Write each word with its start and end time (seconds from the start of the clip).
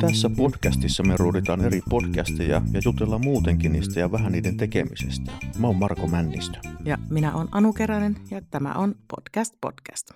Tässä 0.00 0.30
podcastissa 0.30 1.02
me 1.02 1.16
ruuditaan 1.16 1.64
eri 1.64 1.80
podcasteja 1.90 2.62
ja 2.72 2.80
jutellaan 2.84 3.24
muutenkin 3.24 3.72
niistä 3.72 4.00
ja 4.00 4.12
vähän 4.12 4.32
niiden 4.32 4.56
tekemisestä. 4.56 5.32
Mä 5.58 5.66
oon 5.66 5.76
Marko 5.76 6.06
Männistö. 6.06 6.58
Ja 6.84 6.98
minä 7.10 7.34
olen 7.34 7.48
Anu 7.52 7.72
Keränen 7.72 8.16
ja 8.30 8.40
tämä 8.50 8.72
on 8.72 8.94
Podcast 9.08 9.54
Podcast. 9.60 10.10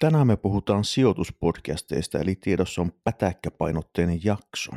Tänään 0.00 0.26
me 0.26 0.36
puhutaan 0.36 0.84
sijoituspodcasteista, 0.84 2.18
eli 2.18 2.34
tiedossa 2.34 2.80
on 2.80 2.92
pätäkkäpainotteinen 3.04 4.24
jakso. 4.24 4.72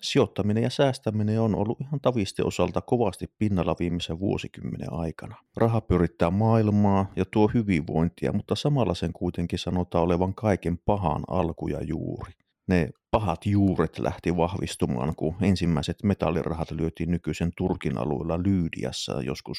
Sijoittaminen 0.00 0.62
ja 0.62 0.70
säästäminen 0.70 1.40
on 1.40 1.54
ollut 1.54 1.80
ihan 1.80 2.00
tavisten 2.00 2.46
osalta 2.46 2.80
kovasti 2.80 3.26
pinnalla 3.38 3.76
viimeisen 3.78 4.18
vuosikymmenen 4.20 4.92
aikana. 4.92 5.36
Raha 5.56 5.80
pyrittää 5.80 6.30
maailmaa 6.30 7.12
ja 7.16 7.24
tuo 7.24 7.48
hyvinvointia, 7.54 8.32
mutta 8.32 8.54
samalla 8.54 8.94
sen 8.94 9.12
kuitenkin 9.12 9.58
sanotaan 9.58 10.04
olevan 10.04 10.34
kaiken 10.34 10.78
pahan 10.78 11.24
alku 11.28 11.68
ja 11.68 11.82
juuri. 11.82 12.32
Ne 12.68 12.90
pahat 13.10 13.46
juuret 13.46 13.98
lähti 13.98 14.36
vahvistumaan, 14.36 15.16
kun 15.16 15.34
ensimmäiset 15.40 16.02
metallirahat 16.02 16.70
lyötiin 16.70 17.10
nykyisen 17.10 17.50
Turkin 17.56 17.98
alueella 17.98 18.42
Lyydiassa 18.42 19.22
joskus 19.22 19.58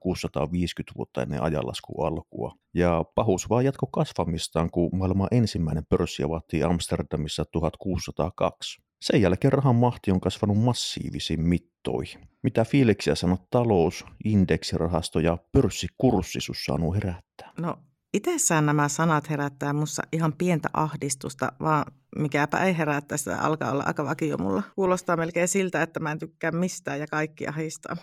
650 0.00 0.92
vuotta 0.96 1.22
ennen 1.22 1.42
ajanlaskun 1.42 2.06
alkua. 2.06 2.54
Ja 2.74 3.04
pahuus 3.14 3.48
vaan 3.48 3.64
jatko 3.64 3.86
kasvamistaan, 3.86 4.70
kun 4.70 4.90
maailman 4.92 5.28
ensimmäinen 5.30 5.86
pörssi 5.88 6.22
avattiin 6.22 6.66
Amsterdamissa 6.66 7.44
1602. 7.44 8.89
Sen 9.00 9.22
jälkeen 9.22 9.52
rahan 9.52 9.76
mahti 9.76 10.10
on 10.10 10.20
kasvanut 10.20 10.58
massiivisiin 10.58 11.40
mittoihin. 11.40 12.28
Mitä 12.42 12.64
fiiliksiä 12.64 13.14
sanot 13.14 13.50
talous, 13.50 14.04
indeksirahasto 14.24 15.20
ja 15.20 15.38
pörssikurssi 15.52 16.38
saanut 16.64 16.94
herättää? 16.94 17.52
No 17.58 17.76
itsessään 18.14 18.66
nämä 18.66 18.88
sanat 18.88 19.30
herättää 19.30 19.72
mussa 19.72 20.02
ihan 20.12 20.32
pientä 20.32 20.68
ahdistusta, 20.72 21.52
vaan 21.60 21.92
mikäpä 22.16 22.58
ei 22.58 22.78
herättää, 22.78 23.18
sitä 23.18 23.38
alkaa 23.38 23.72
olla 23.72 23.84
aika 23.86 24.04
vakio 24.04 24.36
mulla. 24.38 24.62
Kuulostaa 24.74 25.16
melkein 25.16 25.48
siltä, 25.48 25.82
että 25.82 26.00
mä 26.00 26.12
en 26.12 26.18
tykkää 26.18 26.52
mistään 26.52 27.00
ja 27.00 27.06
kaikki 27.06 27.46
ahistaa. 27.46 27.96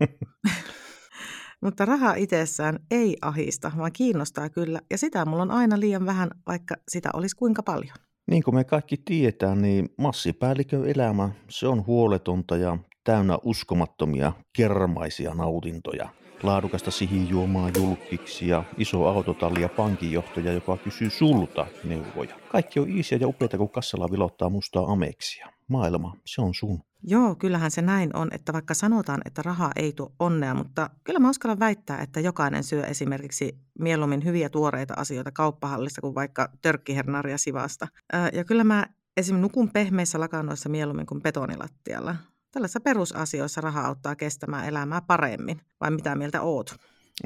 Mutta 1.62 1.84
raha 1.84 2.14
itsessään 2.14 2.78
ei 2.90 3.16
ahista, 3.22 3.72
vaan 3.76 3.92
kiinnostaa 3.92 4.48
kyllä, 4.48 4.80
ja 4.90 4.98
sitä 4.98 5.24
mulla 5.24 5.42
on 5.42 5.50
aina 5.50 5.80
liian 5.80 6.06
vähän, 6.06 6.30
vaikka 6.46 6.76
sitä 6.88 7.10
olisi 7.14 7.36
kuinka 7.36 7.62
paljon. 7.62 7.96
Niin 8.30 8.42
kuin 8.42 8.54
me 8.54 8.64
kaikki 8.64 8.96
tiedetään, 9.04 9.62
niin 9.62 9.88
massipäällikön 9.96 10.88
elämä, 10.88 11.30
se 11.48 11.68
on 11.68 11.86
huoletonta 11.86 12.56
ja 12.56 12.78
täynnä 13.04 13.38
uskomattomia 13.44 14.32
kermaisia 14.52 15.34
nautintoja. 15.34 16.08
Laadukasta 16.42 16.90
sihijuomaa 16.90 17.70
julkiksi 17.76 18.48
ja 18.48 18.64
iso 18.78 19.06
autotalli 19.06 19.62
ja 19.62 19.68
pankinjohtaja, 19.68 20.52
joka 20.52 20.76
kysyy 20.76 21.10
sulta 21.10 21.66
neuvoja. 21.84 22.36
Kaikki 22.48 22.80
on 22.80 22.90
iisiä 22.90 23.18
ja 23.20 23.28
upeita, 23.28 23.58
kun 23.58 23.70
kassalla 23.70 24.10
vilottaa 24.10 24.50
mustaa 24.50 24.92
ameksia. 24.92 25.46
Maailma, 25.68 26.16
se 26.26 26.42
on 26.42 26.54
sun. 26.54 26.82
Joo, 27.02 27.34
kyllähän 27.34 27.70
se 27.70 27.82
näin 27.82 28.16
on, 28.16 28.28
että 28.32 28.52
vaikka 28.52 28.74
sanotaan, 28.74 29.20
että 29.24 29.42
raha 29.42 29.70
ei 29.76 29.92
tuo 29.92 30.12
onnea, 30.18 30.54
mutta 30.54 30.90
kyllä 31.04 31.18
mä 31.18 31.30
uskallan 31.30 31.58
väittää, 31.58 31.98
että 31.98 32.20
jokainen 32.20 32.64
syö 32.64 32.84
esimerkiksi 32.84 33.58
mieluummin 33.78 34.24
hyviä 34.24 34.48
tuoreita 34.48 34.94
asioita 34.96 35.32
kauppahallista 35.32 36.00
kuin 36.00 36.14
vaikka 36.14 36.48
törkkihernaria 36.62 37.38
sivasta. 37.38 37.88
Ja 38.32 38.44
kyllä 38.44 38.64
mä 38.64 38.86
esimerkiksi 39.16 39.42
nukun 39.42 39.70
pehmeissä 39.70 40.20
lakannoissa 40.20 40.68
mieluummin 40.68 41.06
kuin 41.06 41.22
betonilattialla. 41.22 42.16
Tällaisissa 42.52 42.80
perusasioissa 42.80 43.60
raha 43.60 43.80
auttaa 43.80 44.16
kestämään 44.16 44.68
elämää 44.68 45.00
paremmin. 45.00 45.60
Vai 45.80 45.90
mitä 45.90 46.14
mieltä 46.14 46.42
oot? 46.42 46.76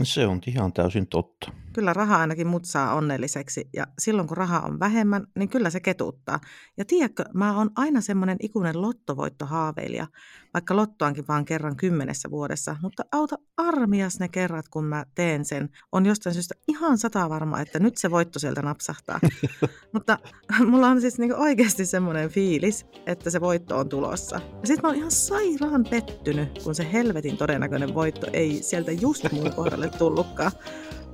Se 0.03 0.27
on 0.27 0.41
ihan 0.47 0.73
täysin 0.73 1.06
totta. 1.06 1.53
Kyllä 1.73 1.92
raha 1.92 2.17
ainakin 2.17 2.47
mut 2.47 2.64
saa 2.64 2.95
onnelliseksi 2.95 3.69
ja 3.73 3.87
silloin 3.98 4.28
kun 4.28 4.36
raha 4.36 4.61
on 4.61 4.81
vähemmän, 4.81 5.27
niin 5.39 5.48
kyllä 5.48 5.70
se 5.70 5.81
ketuttaa. 5.81 6.41
Ja 6.77 6.85
tiedätkö, 6.85 7.24
mä 7.35 7.58
oon 7.58 7.70
aina 7.77 8.01
semmoinen 8.01 8.36
ikuinen 8.41 8.83
lottovoittohaaveilija, 8.83 10.07
vaikka 10.55 10.77
lottoankin 10.77 11.24
vaan 11.29 11.45
kerran 11.45 11.77
kymmenessä 11.77 12.30
vuodessa, 12.30 12.77
mutta 12.83 13.02
auta 13.13 13.36
armias 13.57 14.20
ne 14.20 14.29
kerrat, 14.29 14.68
kun 14.68 14.85
mä 14.85 15.05
teen 15.14 15.45
sen. 15.45 15.68
On 15.92 16.07
jostain 16.07 16.35
syystä 16.35 16.55
ihan 16.68 16.98
sata 16.98 17.29
varma, 17.29 17.61
että 17.61 17.79
nyt 17.79 17.97
se 17.97 18.11
voitto 18.11 18.39
sieltä 18.39 18.63
napsahtaa. 18.63 19.20
mutta 19.95 20.18
mulla 20.67 20.89
on 20.89 21.01
siis 21.01 21.18
niinku 21.18 21.42
oikeasti 21.42 21.86
semmoinen 21.86 22.30
fiilis, 22.30 22.86
että 23.07 23.30
se 23.30 23.41
voitto 23.41 23.79
on 23.79 23.89
tulossa. 23.89 24.41
Ja 24.61 24.67
sit 24.67 24.83
mä 24.83 24.89
oon 24.89 24.98
ihan 24.98 25.11
sairaan 25.11 25.85
pettynyt, 25.91 26.63
kun 26.63 26.74
se 26.74 26.92
helvetin 26.92 27.36
todennäköinen 27.36 27.95
voitto 27.95 28.27
ei 28.33 28.63
sieltä 28.63 28.92
just 28.92 29.33
mun 29.33 29.55
kohdalle 29.57 29.83
tullutkaan. 29.90 30.52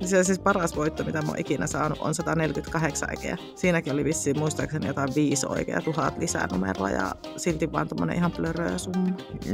Se 0.05 0.17
on 0.17 0.25
siis 0.25 0.39
paras 0.39 0.75
voitto, 0.75 1.03
mitä 1.03 1.21
mä 1.21 1.27
oon 1.27 1.39
ikinä 1.39 1.67
saanut, 1.67 1.99
on 1.99 2.15
148 2.15 3.13
ekeä. 3.13 3.37
Siinäkin 3.55 3.93
oli 3.93 4.03
vissiin 4.03 4.39
muistaakseni 4.39 4.87
jotain 4.87 5.15
viisi 5.15 5.45
oikea, 5.49 5.81
tuhat 5.81 6.17
lisää 6.17 6.47
numeroa 6.51 6.89
ja 6.89 7.15
silti 7.37 7.71
vaan 7.71 7.87
tuommoinen 7.87 8.17
ihan 8.17 8.31
plöröä 8.31 8.77
summa. 8.77 9.07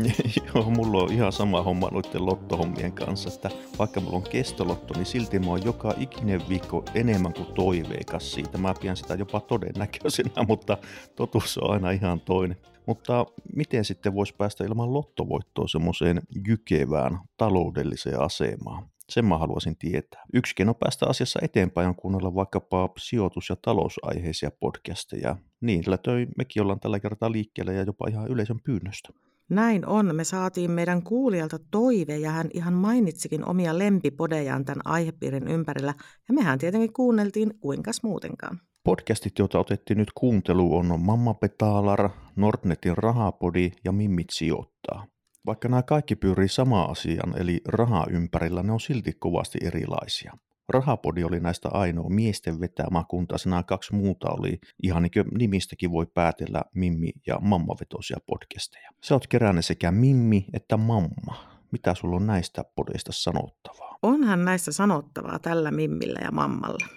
Joo, 0.56 0.69
mulla 0.69 1.03
on 1.03 1.11
ihan 1.11 1.31
sama 1.31 1.63
homma 1.63 1.89
noiden 1.91 2.25
lottohommien 2.25 2.91
kanssa, 2.91 3.29
että 3.29 3.50
vaikka 3.79 4.00
mulla 4.00 4.16
on 4.16 4.23
kestolotto, 4.23 4.94
niin 4.94 5.06
silti 5.06 5.39
mä 5.39 5.47
oon 5.47 5.66
joka 5.66 5.94
ikinen 5.97 6.41
viikko 6.50 6.83
enemmän 6.94 7.33
kuin 7.33 7.53
toiveikas 7.53 8.31
siitä. 8.31 8.57
Mä 8.57 8.73
pidän 8.81 8.97
sitä 8.97 9.13
jopa 9.13 9.39
todennäköisenä, 9.39 10.44
mutta 10.47 10.77
totuus 11.16 11.57
on 11.57 11.72
aina 11.72 11.91
ihan 11.91 12.19
toinen. 12.19 12.57
Mutta 12.85 13.25
miten 13.56 13.85
sitten 13.85 14.13
voisi 14.13 14.35
päästä 14.38 14.63
ilman 14.63 14.94
lottovoittoa 14.94 15.67
semmoiseen 15.67 16.22
jykevään 16.47 17.19
taloudelliseen 17.38 18.22
asemaan? 18.22 18.83
Sen 19.09 19.25
mä 19.25 19.38
haluaisin 19.38 19.78
tietää. 19.78 20.23
Yksi 20.34 20.56
keino 20.56 20.73
päästä 20.73 21.06
asiassa 21.09 21.40
eteenpäin 21.44 21.88
on 21.88 21.95
kuunnella 21.95 22.35
vaikkapa 22.35 22.90
sijoitus- 22.97 23.50
ja 23.50 23.56
talousaiheisia 23.62 24.51
podcasteja. 24.59 25.35
Niillä 25.62 25.97
töi 25.97 26.28
mekin 26.38 26.62
ollaan 26.62 26.79
tällä 26.79 27.00
kertaa 27.00 27.31
liikkeelle 27.31 27.73
ja 27.73 27.84
jopa 27.84 28.07
ihan 28.09 28.28
yleisön 28.28 28.59
pyynnöstä. 28.63 29.09
Näin 29.50 29.85
on. 29.85 30.16
Me 30.16 30.23
saatiin 30.23 30.72
meidän 30.72 31.03
kuulijalta 31.03 31.59
toive 31.72 32.18
ja 32.18 32.31
hän 32.31 32.50
ihan 32.53 32.73
mainitsikin 32.73 33.45
omia 33.50 33.78
lempipodejaan 33.78 34.66
tämän 34.66 34.81
aihepiirin 34.85 35.47
ympärillä. 35.47 35.94
Ja 36.28 36.34
mehän 36.34 36.59
tietenkin 36.59 36.94
kuunneltiin 36.94 37.59
kuinkas 37.59 38.03
muutenkaan. 38.03 38.59
Podcastit, 38.84 39.39
joita 39.39 39.59
otettiin 39.59 39.97
nyt 39.97 40.12
kuunteluun, 40.16 40.91
on 40.91 41.01
Mamma 41.01 41.34
Petalar, 41.34 42.09
Nordnetin 42.35 42.97
rahapodi 42.97 43.72
ja 43.85 43.91
Mimmit 43.91 44.29
sijoittaa. 44.31 45.06
Vaikka 45.47 45.68
nämä 45.68 45.84
kaikki 45.84 46.16
pyörii 46.16 46.47
sama 46.47 46.84
asian, 46.84 47.38
eli 47.38 47.62
raha 47.66 48.06
ympärillä, 48.09 48.63
ne 48.63 48.72
on 48.72 48.80
silti 48.80 49.13
kovasti 49.19 49.58
erilaisia. 49.62 50.38
Rahapodi 50.69 51.24
oli 51.24 51.40
näistä 51.40 51.69
ainoa 51.69 52.09
miesten 52.09 52.59
vetämä, 52.59 53.03
kun 53.09 53.28
taas 53.28 53.46
nämä 53.46 53.63
kaksi 53.63 53.96
muuta 53.96 54.30
oli 54.30 54.59
ihan 54.84 55.03
niin 55.03 55.12
kuin 55.12 55.25
nimistäkin 55.38 55.91
voi 55.91 56.06
päätellä 56.13 56.62
Mimmi 56.74 57.12
ja 57.28 57.40
Mamma-vetoisia 57.41 58.18
podcasteja. 58.25 58.91
Sä 59.03 59.16
oot 59.16 59.28
kerännyt 59.28 59.66
sekä 59.66 59.91
Mimmi 59.91 60.46
että 60.53 60.78
Mamma. 60.78 61.59
Mitä 61.72 61.94
sulla 61.96 62.16
on 62.16 62.28
näistä 62.28 62.63
podeista 62.75 63.12
sanottavaa? 63.12 63.97
Onhan 64.03 64.46
näistä 64.46 64.72
sanottavaa 64.72 65.40
tällä 65.40 65.72
Mimmillä 65.72 66.19
ja 66.24 66.31
Mammalla. 66.31 66.88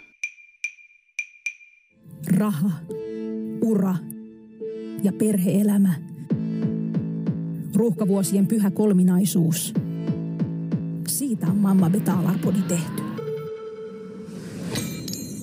Raha, 2.39 2.71
ura 3.63 3.95
ja 5.03 5.13
perheelämä– 5.13 5.95
ruuhkavuosien 7.75 8.47
pyhä 8.47 8.71
kolminaisuus. 8.71 9.75
Siitä 11.09 11.47
on 11.47 11.57
Mamma 11.57 11.91
Betalar-podi 11.91 12.63
tehty. 12.69 13.03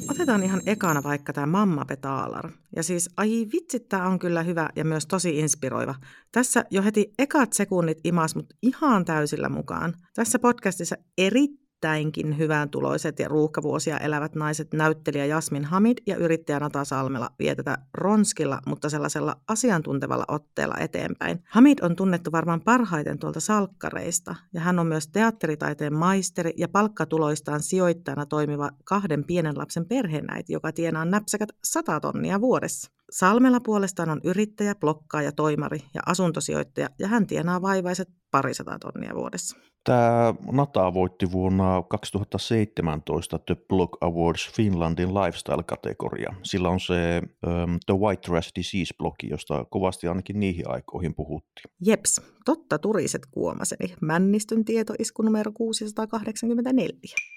Otetaan 0.09 0.43
ihan 0.43 0.61
ekana 0.65 1.03
vaikka 1.03 1.33
tämä 1.33 1.47
Mamma 1.47 1.85
Betalar. 1.85 2.51
Ja 2.75 2.83
siis, 2.83 3.09
ai 3.17 3.47
vitsit, 3.53 3.89
tämä 3.89 4.07
on 4.07 4.19
kyllä 4.19 4.43
hyvä 4.43 4.69
ja 4.75 4.85
myös 4.85 5.05
tosi 5.05 5.39
inspiroiva. 5.39 5.95
Tässä 6.31 6.65
jo 6.71 6.83
heti 6.83 7.13
ekat 7.19 7.53
sekunnit 7.53 7.97
imas 8.03 8.35
mut 8.35 8.53
ihan 8.61 9.05
täysillä 9.05 9.49
mukaan. 9.49 9.93
Tässä 10.15 10.39
podcastissa 10.39 10.95
erittäin 11.17 11.66
erittäinkin 11.77 12.37
hyvän 12.37 12.69
tuloiset 12.69 13.19
ja 13.19 13.27
ruuhkavuosia 13.27 13.97
elävät 13.97 14.35
naiset 14.35 14.73
näyttelijä 14.73 15.25
Jasmin 15.25 15.65
Hamid 15.65 15.97
ja 16.07 16.15
yrittäjä 16.15 16.59
Nata 16.59 16.85
Salmela 16.85 17.29
vietetä 17.39 17.77
ronskilla, 17.93 18.59
mutta 18.67 18.89
sellaisella 18.89 19.35
asiantuntevalla 19.47 20.25
otteella 20.27 20.75
eteenpäin. 20.79 21.43
Hamid 21.49 21.79
on 21.81 21.95
tunnettu 21.95 22.31
varmaan 22.31 22.61
parhaiten 22.61 23.19
tuolta 23.19 23.39
salkkareista 23.39 24.35
ja 24.53 24.61
hän 24.61 24.79
on 24.79 24.87
myös 24.87 25.07
teatteritaiteen 25.07 25.93
maisteri 25.93 26.53
ja 26.57 26.67
palkkatuloistaan 26.67 27.61
sijoittajana 27.61 28.25
toimiva 28.25 28.69
kahden 28.83 29.23
pienen 29.23 29.57
lapsen 29.57 29.85
perheenäiti, 29.85 30.53
joka 30.53 30.71
tienaa 30.71 31.05
näpsäkät 31.05 31.49
100 31.63 31.99
tonnia 31.99 32.41
vuodessa. 32.41 32.96
Salmela 33.11 33.59
puolestaan 33.59 34.09
on 34.09 34.21
yrittäjä, 34.23 34.75
blokkaaja, 34.75 35.31
toimari 35.31 35.79
ja 35.93 36.01
asuntosijoittaja, 36.05 36.89
ja 36.99 37.07
hän 37.07 37.27
tienaa 37.27 37.61
vaivaiset 37.61 38.09
parisataa 38.31 38.79
tonnia 38.79 39.15
vuodessa. 39.15 39.57
Tämä 39.83 40.33
Nata 40.51 40.93
voitti 40.93 41.31
vuonna 41.31 41.83
2017 41.89 43.39
The 43.39 43.55
Blog 43.69 43.97
Awards 44.01 44.49
Finlandin 44.55 45.13
lifestyle-kategoria. 45.13 46.33
Sillä 46.43 46.69
on 46.69 46.79
se 46.79 47.21
um, 47.21 47.79
The 47.85 47.93
White 47.93 48.21
Trash 48.21 48.51
Disease-blogi, 48.55 49.29
josta 49.29 49.65
kovasti 49.65 50.07
ainakin 50.07 50.39
niihin 50.39 50.69
aikoihin 50.69 51.15
puhuttiin. 51.15 51.71
Jeps, 51.85 52.21
totta 52.45 52.79
turiset 52.79 53.21
kuomaseni. 53.31 53.93
Männistön 54.01 54.65
tietoisku 54.65 55.21
numero 55.21 55.51
684. 55.51 57.36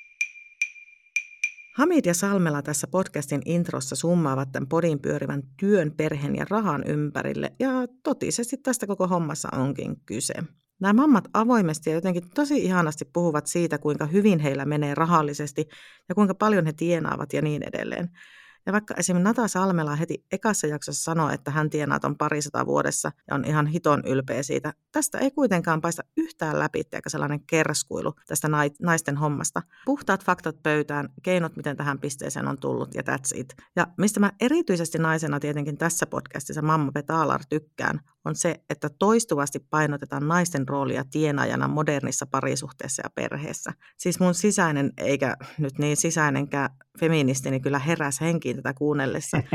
Hamid 1.77 2.07
ja 2.07 2.15
Salmela 2.15 2.63
tässä 2.63 2.87
podcastin 2.87 3.43
introssa 3.45 3.97
summaavat 3.97 4.53
tämän 4.53 4.69
podin 4.69 5.01
pyörivän 5.01 5.43
työn, 5.57 5.93
perheen 5.97 6.37
ja 6.37 6.47
rahan 6.51 6.85
ympärille, 6.87 7.53
ja 7.59 7.71
totisesti 8.03 8.57
tästä 8.57 8.87
koko 8.87 9.07
hommassa 9.07 9.49
onkin 9.57 10.01
kyse. 10.07 10.35
Nämä 10.81 10.93
mammat 10.93 11.25
avoimesti 11.35 11.91
ja 11.91 11.95
jotenkin 11.95 12.31
tosi 12.35 12.65
ihanasti 12.65 13.05
puhuvat 13.05 13.47
siitä, 13.47 13.79
kuinka 13.79 14.07
hyvin 14.07 14.39
heillä 14.39 14.65
menee 14.65 14.95
rahallisesti 14.95 15.69
ja 16.09 16.15
kuinka 16.15 16.35
paljon 16.35 16.67
he 16.67 16.73
tienaavat 16.73 17.33
ja 17.33 17.43
niin 17.43 17.63
edelleen. 17.63 18.11
Ja 18.67 18.73
vaikka 18.73 18.95
esimerkiksi 18.99 19.25
Nata 19.25 19.49
Salmela 19.49 19.97
heti 19.97 20.25
ekassa 20.33 20.67
jaksossa 20.67 21.03
sanoi, 21.05 21.35
että 21.35 21.51
hän 21.51 21.71
tienaa 21.71 22.01
ton 22.01 22.17
parisataa 22.17 22.67
vuodessa 22.67 23.13
ja 23.29 23.35
on 23.35 23.45
ihan 23.45 23.67
hiton 23.67 24.03
ylpeä 24.07 24.43
siitä, 24.43 24.73
tästä 24.93 25.19
ei 25.19 25.31
kuitenkaan 25.31 25.81
paista 25.81 26.03
yhtään 26.17 26.59
läpi, 26.59 26.83
eikä 26.93 27.11
sellainen 27.11 27.41
kerskuilu 27.41 28.15
tästä 28.27 28.49
naisten 28.83 29.17
hommasta. 29.17 29.63
Puhtaat 29.85 30.25
faktat 30.25 30.63
pöytään, 30.63 31.09
keinot, 31.23 31.57
miten 31.57 31.77
tähän 31.77 31.99
pisteeseen 31.99 32.49
on 32.49 32.59
tullut 32.59 32.95
ja 32.95 33.03
that's 33.03 33.33
it. 33.35 33.55
Ja 33.77 33.87
mistä 33.99 34.21
mä 34.21 34.33
erityisesti 34.41 34.99
naisena 34.99 35.41
tietenkin 35.41 35.79
tässä 35.79 36.07
podcastissa 36.07 36.63
Mamma 36.63 36.93
Petalar 36.93 37.41
tykkään, 37.49 38.01
on 38.25 38.35
se, 38.35 38.61
että 38.71 38.89
toistuvasti 38.99 39.59
painotetaan 39.59 40.29
naisten 40.29 40.69
roolia 40.69 41.05
tienaajana 41.11 41.69
modernissa 41.69 42.27
parisuhteessa 42.27 43.03
ja 43.05 43.11
perheessä. 43.15 43.73
Siis 43.97 44.21
mun 44.21 44.35
sisäinen, 44.35 44.93
eikä 44.97 45.37
nyt 45.59 45.79
niin 45.79 45.97
sisäinenkään 45.97 46.71
feministini 47.01 47.51
niin 47.51 47.63
kyllä 47.63 47.79
heräs 47.79 48.21
henkiin 48.21 48.57
tätä 48.57 48.75
kuunnellessa. 48.75 49.43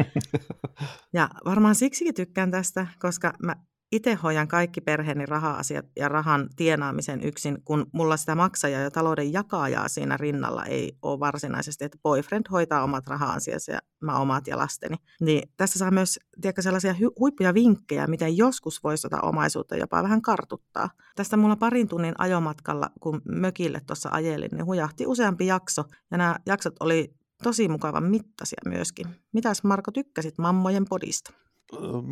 Ja 1.14 1.30
varmaan 1.46 1.76
siksikin 1.76 2.14
tykkään 2.14 2.52
tästä, 2.52 2.88
koska 3.00 3.34
mä 3.44 3.56
itse 3.92 4.14
hoidan 4.14 4.48
kaikki 4.48 4.82
perheeni 4.82 5.26
raha-asiat 5.26 5.86
ja 5.96 6.10
rahan 6.10 6.50
tienaamisen 6.56 7.24
yksin, 7.24 7.58
kun 7.66 7.86
mulla 7.94 8.18
sitä 8.18 8.36
maksajaa 8.36 8.82
ja 8.82 8.92
talouden 8.92 9.34
jakajaa 9.34 9.88
siinä 9.88 10.18
rinnalla 10.18 10.66
ei 10.66 10.98
ole 11.02 11.20
varsinaisesti, 11.20 11.86
että 11.86 11.98
boyfriend 12.04 12.46
hoitaa 12.52 12.84
omat 12.84 13.08
raha-asiansa 13.08 13.72
ja 13.72 13.80
mä 14.02 14.20
omat 14.20 14.48
ja 14.48 14.58
lasteni. 14.58 14.96
Niin 15.22 15.50
tässä 15.58 15.80
saa 15.80 15.92
myös 15.92 16.20
tiedätkö, 16.42 16.62
sellaisia 16.62 16.96
huippuja 17.20 17.54
vinkkejä, 17.54 18.08
miten 18.08 18.38
joskus 18.38 18.84
voisi 18.84 19.02
tota 19.02 19.22
omaisuutta 19.22 19.76
jopa 19.76 20.04
vähän 20.04 20.22
kartuttaa. 20.22 20.90
Tästä 21.16 21.38
mulla 21.38 21.56
parin 21.56 21.88
tunnin 21.88 22.16
ajomatkalla, 22.18 22.90
kun 23.00 23.22
mökille 23.26 23.82
tuossa 23.88 24.10
ajelin, 24.12 24.50
niin 24.52 24.66
hujahti 24.66 25.08
useampi 25.08 25.46
jakso 25.46 25.84
ja 26.12 26.18
nämä 26.18 26.36
jaksot 26.46 26.74
oli 26.80 27.14
tosi 27.44 27.68
mukavan 27.68 28.04
mittaisia 28.04 28.62
myöskin. 28.66 29.08
Mitäs 29.34 29.64
Marko 29.64 29.92
tykkäsit 29.92 30.38
mammojen 30.38 30.86
podista? 30.90 31.34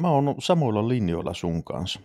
Mä 0.01 0.09
oon 0.09 0.35
samoilla 0.39 0.87
linjoilla 0.87 1.33
sun 1.33 1.63
kanssa. 1.63 1.99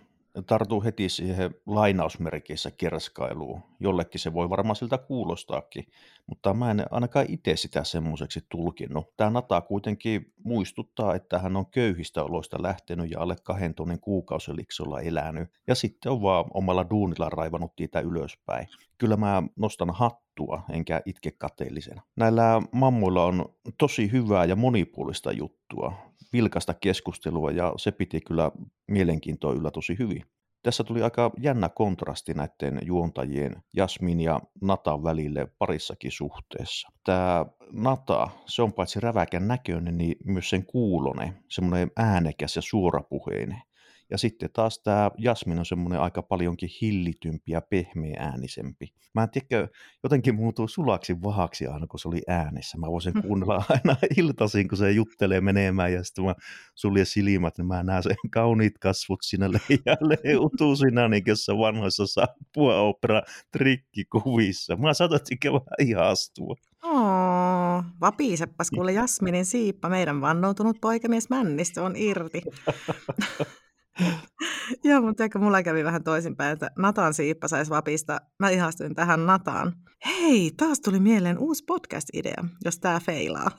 Tartuu 0.46 0.84
heti 0.84 1.08
siihen 1.08 1.54
lainausmerkeissä 1.66 2.70
kerskailuun. 2.70 3.60
Jollekin 3.80 4.20
se 4.20 4.32
voi 4.32 4.50
varmaan 4.50 4.76
siltä 4.76 4.98
kuulostaakin, 4.98 5.86
mutta 6.26 6.54
mä 6.54 6.70
en 6.70 6.84
ainakaan 6.90 7.26
itse 7.28 7.56
sitä 7.56 7.84
semmoiseksi 7.84 8.40
tulkinnut. 8.48 9.16
Tämä 9.16 9.30
Nata 9.30 9.60
kuitenkin 9.60 10.32
muistuttaa, 10.44 11.14
että 11.14 11.38
hän 11.38 11.56
on 11.56 11.66
köyhistä 11.66 12.24
oloista 12.24 12.62
lähtenyt 12.62 13.10
ja 13.10 13.20
alle 13.20 13.36
kahden 13.42 13.74
tonnin 13.74 14.00
kuukausiliksolla 14.00 15.00
elänyt. 15.00 15.48
Ja 15.66 15.74
sitten 15.74 16.12
on 16.12 16.22
vaan 16.22 16.44
omalla 16.54 16.90
duunilla 16.90 17.28
raivannut 17.28 17.72
niitä 17.78 18.00
ylöspäin. 18.00 18.66
Kyllä 18.98 19.16
mä 19.16 19.42
nostan 19.56 19.90
hattua, 19.90 20.62
enkä 20.70 21.02
itke 21.06 21.30
kateellisena. 21.30 22.02
Näillä 22.16 22.62
mammoilla 22.72 23.24
on 23.24 23.54
tosi 23.78 24.12
hyvää 24.12 24.44
ja 24.44 24.56
monipuolista 24.56 25.32
juttua 25.32 26.07
vilkasta 26.32 26.74
keskustelua 26.74 27.50
ja 27.50 27.72
se 27.76 27.92
piti 27.92 28.20
kyllä 28.20 28.50
mielenkiintoa 28.88 29.52
yllä 29.52 29.70
tosi 29.70 29.98
hyvin. 29.98 30.24
Tässä 30.62 30.84
tuli 30.84 31.02
aika 31.02 31.30
jännä 31.40 31.68
kontrasti 31.68 32.34
näiden 32.34 32.80
juontajien 32.82 33.62
Jasmin 33.76 34.20
ja 34.20 34.40
Natan 34.62 35.02
välille 35.02 35.48
parissakin 35.58 36.12
suhteessa. 36.12 36.88
Tämä 37.04 37.46
Nata, 37.72 38.28
se 38.46 38.62
on 38.62 38.72
paitsi 38.72 39.00
räväkän 39.00 39.48
näköinen, 39.48 39.98
niin 39.98 40.16
myös 40.24 40.50
sen 40.50 40.66
kuulone, 40.66 41.34
semmoinen 41.50 41.90
äänekäs 41.96 42.56
ja 42.56 42.62
suorapuheinen. 42.62 43.62
Ja 44.10 44.18
sitten 44.18 44.50
taas 44.52 44.80
tämä 44.84 45.10
Jasmin 45.18 45.58
on 45.58 45.66
semmoinen 45.66 46.00
aika 46.00 46.22
paljonkin 46.22 46.70
hillitympi 46.80 47.52
ja 47.52 47.60
pehmeä 47.60 48.16
äänisempi. 48.20 48.94
Mä 49.14 49.22
en 49.22 49.30
tiedä, 49.30 49.68
jotenkin 50.02 50.34
muuttuu 50.34 50.68
sulaksi 50.68 51.22
vahaksi 51.22 51.66
aina, 51.66 51.86
kun 51.86 52.00
se 52.00 52.08
oli 52.08 52.22
äänessä. 52.28 52.78
Mä 52.78 52.86
voisin 52.86 53.12
hmm. 53.12 53.22
kuunnella 53.22 53.64
aina 53.68 53.96
iltaisin, 54.16 54.68
kun 54.68 54.78
se 54.78 54.90
juttelee 54.90 55.40
menemään 55.40 55.92
ja 55.92 56.04
sitten 56.04 56.24
mä 56.24 56.34
sulje 56.74 57.04
silmät, 57.04 57.58
niin 57.58 57.66
mä 57.66 57.82
näen 57.82 58.02
sen 58.02 58.16
kauniit 58.30 58.78
kasvot 58.78 59.18
siinä 59.22 59.50
leijalle 59.56 60.36
utusina, 60.38 61.08
niin 61.08 61.24
kuin 61.24 61.58
vanhoissa 61.58 62.06
saapua 62.06 62.80
opera 62.80 63.22
trikkikuvissa. 63.52 64.76
Mä 64.76 64.94
saatattiin 64.94 65.38
vähän 65.44 65.88
ihastua. 65.88 66.54
Oh, 66.82 67.84
vapiseppas 68.00 68.70
kuule 68.70 68.92
Jasminin 68.92 69.46
siippa, 69.46 69.88
meidän 69.88 70.20
vannoutunut 70.20 70.76
poikamies 70.80 71.30
Männistö 71.30 71.82
on 71.82 71.96
irti. 71.96 72.42
Joo, 74.84 75.02
mutta 75.02 75.24
ehkä 75.24 75.38
mulla 75.38 75.62
kävi 75.62 75.84
vähän 75.84 76.04
toisinpäin, 76.04 76.52
että 76.52 76.70
Natan 76.78 77.14
siippa 77.14 77.48
saisi 77.48 77.70
vapista. 77.70 78.20
Mä 78.38 78.50
ihastuin 78.50 78.94
tähän 78.94 79.26
Nataan. 79.26 79.72
Hei, 80.06 80.50
taas 80.56 80.80
tuli 80.80 81.00
mieleen 81.00 81.38
uusi 81.38 81.64
podcast-idea, 81.66 82.44
jos 82.64 82.78
tämä 82.78 83.00
feilaa. 83.00 83.50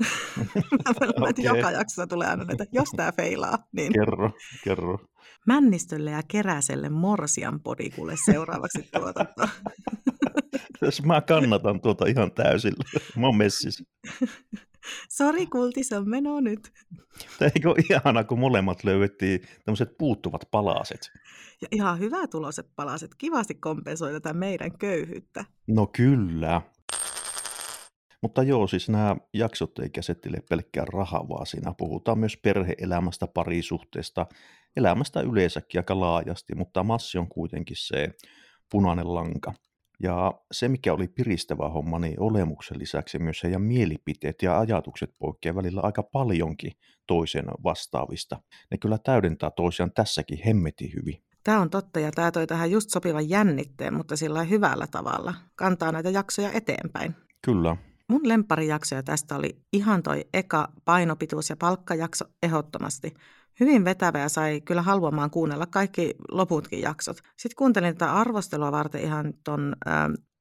Mä 0.85 0.91
okay. 1.07 1.29
että 1.29 1.41
joka 1.41 1.71
jaksossa 1.71 2.07
tulee 2.07 2.27
aina 2.27 2.45
että 2.49 2.65
jos 2.71 2.89
tämä 2.95 3.11
feilaa. 3.11 3.57
Niin... 3.75 3.93
Kerro, 3.93 4.31
kerro. 4.63 4.97
Männistölle 5.47 6.11
ja 6.11 6.21
Keräselle 6.27 6.89
Morsian 6.89 7.59
podikulle 7.61 8.15
seuraavaksi 8.25 8.89
tuotanto. 8.91 9.47
Mä 11.05 11.21
kannatan 11.21 11.81
tuota 11.81 12.05
ihan 12.05 12.31
täysillä. 12.31 12.83
Mä 13.17 13.27
oon 13.27 13.37
messis. 13.37 13.83
Sori 15.09 15.45
kulti, 15.45 15.83
se 15.83 15.97
on 15.97 16.09
meno 16.09 16.39
nyt. 16.39 16.71
Eikö 17.41 17.73
ihana, 17.89 18.23
kun 18.23 18.39
molemmat 18.39 18.83
löydettiin 18.83 19.41
tämmöiset 19.65 19.97
puuttuvat 19.97 20.41
palaset? 20.51 21.11
Ja 21.61 21.67
ihan 21.71 21.99
hyvä 21.99 22.27
tuloset 22.27 22.67
palaset. 22.75 23.15
Kivasti 23.17 23.55
kompensoi 23.55 24.11
tätä 24.11 24.33
meidän 24.33 24.77
köyhyyttä. 24.77 25.45
No 25.67 25.87
kyllä. 25.87 26.61
Mutta 28.21 28.43
joo, 28.43 28.67
siis 28.67 28.89
nämä 28.89 29.15
jaksot 29.33 29.79
ei 29.79 29.89
käsittele 29.89 30.37
pelkkää 30.49 30.85
rahaa, 30.85 31.29
vaan 31.29 31.45
siinä 31.45 31.73
puhutaan 31.77 32.19
myös 32.19 32.37
perheelämästä, 32.37 33.27
parisuhteesta, 33.27 34.25
elämästä 34.75 35.21
yleensäkin 35.21 35.79
aika 35.79 35.99
laajasti, 35.99 36.55
mutta 36.55 36.83
massi 36.83 37.17
on 37.17 37.27
kuitenkin 37.27 37.77
se 37.77 38.09
punainen 38.71 39.13
lanka. 39.13 39.53
Ja 40.03 40.33
se, 40.51 40.67
mikä 40.67 40.93
oli 40.93 41.07
piristävä 41.07 41.69
homma, 41.69 41.99
niin 41.99 42.19
olemuksen 42.19 42.79
lisäksi 42.79 43.19
myös 43.19 43.43
heidän 43.43 43.61
mielipiteet 43.61 44.41
ja 44.41 44.59
ajatukset 44.59 45.09
poikkeavat 45.19 45.63
välillä 45.63 45.81
aika 45.81 46.03
paljonkin 46.03 46.71
toisen 47.07 47.45
vastaavista. 47.63 48.41
Ne 48.71 48.77
kyllä 48.77 48.97
täydentää 48.97 49.51
toisiaan 49.51 49.91
tässäkin 49.91 50.39
hemmeti 50.45 50.93
hyvin. 50.95 51.23
Tämä 51.43 51.59
on 51.59 51.69
totta 51.69 51.99
ja 51.99 52.11
tämä 52.11 52.31
toi 52.31 52.47
tähän 52.47 52.71
just 52.71 52.89
sopivan 52.89 53.29
jännitteen, 53.29 53.93
mutta 53.93 54.15
sillä 54.15 54.43
hyvällä 54.43 54.87
tavalla. 54.91 55.33
Kantaa 55.55 55.91
näitä 55.91 56.09
jaksoja 56.09 56.51
eteenpäin. 56.51 57.15
Kyllä. 57.45 57.77
Mun 58.07 58.27
lemparijaksoja 58.27 59.03
tästä 59.03 59.35
oli 59.35 59.61
ihan 59.73 60.03
toi 60.03 60.25
eka 60.33 60.67
painopituus- 60.85 61.49
ja 61.49 61.55
palkkajakso 61.57 62.25
ehdottomasti. 62.43 63.13
Hyvin 63.59 63.85
vetävä 63.85 64.19
ja 64.19 64.29
sai 64.29 64.61
kyllä 64.61 64.81
haluamaan 64.81 65.29
kuunnella 65.29 65.65
kaikki 65.65 66.15
loputkin 66.31 66.81
jaksot. 66.81 67.17
Sitten 67.17 67.55
kuuntelin 67.57 67.97
tätä 67.97 68.13
arvostelua 68.13 68.71
varten 68.71 69.01
ihan 69.01 69.33
ton 69.43 69.75
ä, 69.87 69.91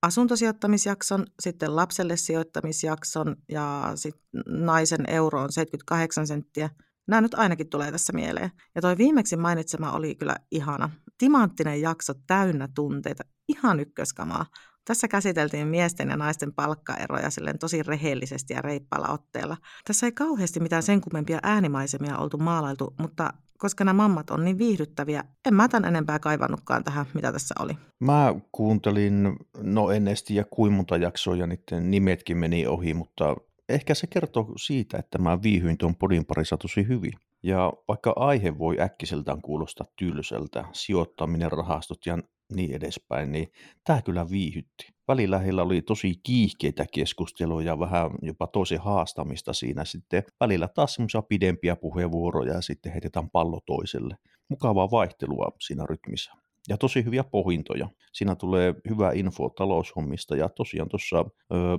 asuntosijoittamisjakson, 0.03 1.27
sitten 1.41 1.77
lapselle 1.77 2.17
sijoittamisjakson 2.17 3.37
ja 3.49 3.93
sitten 3.95 4.43
naisen 4.49 5.11
euroon 5.11 5.53
78 5.53 6.27
senttiä. 6.27 6.71
Nämä 7.09 7.21
nyt 7.21 7.35
ainakin 7.35 7.71
tulee 7.71 7.93
tässä 7.93 8.13
mieleen. 8.13 8.51
Ja 8.75 8.81
toi 8.81 8.99
viimeksi 8.99 9.37
mainitsema 9.37 9.93
oli 9.93 10.15
kyllä 10.15 10.37
ihana. 10.51 10.91
Timanttinen 11.19 11.81
jakso 11.81 12.13
täynnä 12.27 12.69
tunteita. 12.75 13.25
Ihan 13.49 13.81
ykköskamaa. 13.81 14.47
Tässä 14.89 15.09
käsiteltiin 15.09 15.67
miesten 15.67 16.09
ja 16.09 16.17
naisten 16.17 16.53
palkkaeroja 16.53 17.31
silleen 17.31 17.59
tosi 17.59 17.83
rehellisesti 17.83 18.55
ja 18.55 18.63
reippaalla 18.63 19.09
otteella. 19.09 19.57
Tässä 19.85 20.07
ei 20.07 20.13
kauheasti 20.13 20.61
mitään 20.61 20.83
sen 20.83 21.01
kummempia 21.01 21.39
äänimaisemia 21.43 22.19
oltu 22.19 22.39
maalailtu, 22.39 22.95
mutta 22.99 23.33
koska 23.59 23.85
nämä 23.85 24.03
mammat 24.03 24.31
on 24.31 24.45
niin 24.45 24.59
viihdyttäviä, 24.59 25.25
en 25.47 25.55
mä 25.55 25.69
tämän 25.69 25.89
enempää 25.89 26.19
kaivannutkaan 26.19 26.85
tähän, 26.85 27.07
mitä 27.15 27.33
tässä 27.33 27.55
oli. 27.59 27.73
Mä 28.01 28.35
kuuntelin, 28.53 29.37
no 29.63 29.91
en 29.91 30.09
edes 30.09 30.25
tiedä 30.25 30.47
kuinka 30.51 30.77
monta 30.77 30.97
jaksoa 30.97 31.37
ja 31.37 31.47
niiden 31.47 31.91
nimetkin 31.91 32.37
meni 32.37 32.67
ohi, 32.67 32.95
mutta 32.95 33.37
ehkä 33.69 33.95
se 33.95 34.07
kertoo 34.07 34.53
siitä, 34.57 34.99
että 34.99 35.19
mä 35.19 35.43
viihyin 35.43 35.79
tuon 35.79 35.97
podin 35.97 36.25
parissa 36.25 36.57
tosi 36.57 36.89
hyvin. 36.89 37.13
Ja 37.43 37.73
vaikka 37.89 38.13
aihe 38.17 38.59
voi 38.59 38.81
äkkiseltään 38.81 39.43
kuulostaa 39.43 39.87
tylsältä, 39.97 40.65
sijoittaminen, 40.73 41.53
rahastot 41.53 42.07
ja 42.07 42.19
niin 42.55 42.75
edespäin, 42.75 43.33
niin 43.33 43.53
tämä 43.85 44.03
kyllä 44.03 44.31
viihytti. 44.31 44.89
Välillä 45.09 45.39
heillä 45.39 45.63
oli 45.63 45.83
tosi 45.83 46.15
kiihkeitä 46.23 46.87
keskusteluja, 46.93 47.79
vähän 47.79 48.11
jopa 48.23 48.47
toisen 48.47 48.81
haastamista 48.81 49.53
siinä 49.53 49.85
sitten. 49.85 50.23
Välillä 50.41 50.69
taas 50.69 50.95
semmoisia 50.95 51.23
pidempiä 51.23 51.77
puheenvuoroja 51.77 52.55
ja 52.55 52.61
sitten 52.61 52.93
heitetään 52.93 53.31
pallo 53.31 53.61
toiselle. 53.67 54.17
Mukavaa 54.49 54.91
vaihtelua 54.91 55.53
siinä 55.61 55.87
rytmissä 55.87 56.33
ja 56.69 56.79
tosi 56.79 57.05
hyviä 57.05 57.25
pohintoja. 57.25 57.89
Siinä 58.13 58.35
tulee 58.35 58.75
hyvä 58.89 59.13
info 59.13 59.49
taloushommista 59.49 60.37
ja 60.37 60.49
tosiaan 60.49 60.89
tuossa 60.89 61.25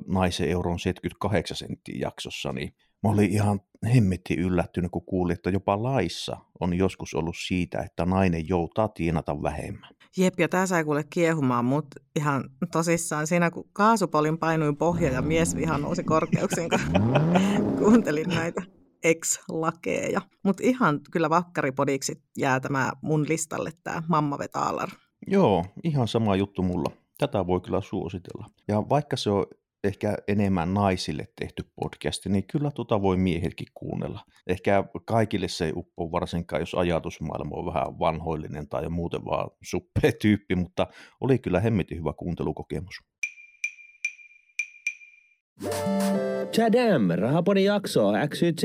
naisen 0.07 0.49
euron 0.49 0.79
78 0.79 1.57
senttiä 1.57 1.95
jaksossa, 1.99 2.53
niin 2.53 2.73
mä 3.03 3.11
olin 3.11 3.31
ihan 3.31 3.59
hemmetti 3.93 4.35
yllättynyt, 4.35 4.91
kun 4.91 5.05
kuulin, 5.05 5.33
että 5.33 5.49
jopa 5.49 5.83
laissa 5.83 6.37
on 6.59 6.73
joskus 6.73 7.13
ollut 7.13 7.35
siitä, 7.47 7.81
että 7.81 8.05
nainen 8.05 8.47
joutaa 8.47 8.87
tienata 8.87 9.41
vähemmän. 9.41 9.89
Jep, 10.17 10.39
ja 10.39 10.49
tämä 10.49 10.65
sai 10.65 10.83
kuule 10.83 11.03
kiehumaan 11.09 11.65
mut 11.65 11.85
ihan 12.15 12.43
tosissaan. 12.71 13.27
Siinä 13.27 13.51
kun 13.51 13.69
kaasupolin 13.73 14.37
painuin 14.37 14.77
pohja 14.77 15.11
ja 15.11 15.21
miesviha 15.21 15.77
nousi 15.77 16.03
korkeuksiin, 16.03 16.69
kun 16.69 16.79
kuuntelin 17.79 18.29
näitä 18.29 18.61
ex-lakeja. 19.03 20.21
Mutta 20.43 20.63
ihan 20.65 20.99
kyllä 21.11 21.29
vakkaripodiksi 21.29 22.23
jää 22.37 22.59
tämä 22.59 22.91
mun 23.01 23.25
listalle 23.29 23.71
tämä 23.83 24.03
Mamma 24.07 24.37
Vetaalar. 24.37 24.89
Joo, 25.27 25.65
ihan 25.83 26.07
sama 26.07 26.35
juttu 26.35 26.61
mulla. 26.61 26.91
Tätä 27.17 27.47
voi 27.47 27.61
kyllä 27.61 27.81
suositella. 27.81 28.45
Ja 28.67 28.89
vaikka 28.89 29.17
se 29.17 29.29
on 29.29 29.45
ehkä 29.83 30.15
enemmän 30.27 30.73
naisille 30.73 31.27
tehty 31.39 31.63
podcast, 31.75 32.25
niin 32.25 32.47
kyllä 32.47 32.71
tuota 32.71 33.01
voi 33.01 33.17
miehetkin 33.17 33.67
kuunnella. 33.73 34.25
Ehkä 34.47 34.83
kaikille 35.05 35.47
se 35.47 35.65
ei 35.65 35.73
uppo 35.75 36.11
varsinkaan, 36.11 36.61
jos 36.61 36.75
ajatusmaailma 36.75 37.55
on 37.55 37.65
vähän 37.65 37.99
vanhoillinen 37.99 38.69
tai 38.69 38.89
muuten 38.89 39.25
vaan 39.25 39.49
suppea 39.63 40.11
tyyppi, 40.21 40.55
mutta 40.55 40.87
oli 41.21 41.39
kyllä 41.39 41.59
hemmetin 41.59 41.97
hyvä 41.97 42.13
kuuntelukokemus. 42.13 42.95
Chadam, 46.51 47.07
Rahapodin 47.15 47.65
jaksoa, 47.65 48.13
XYZ. 48.27 48.63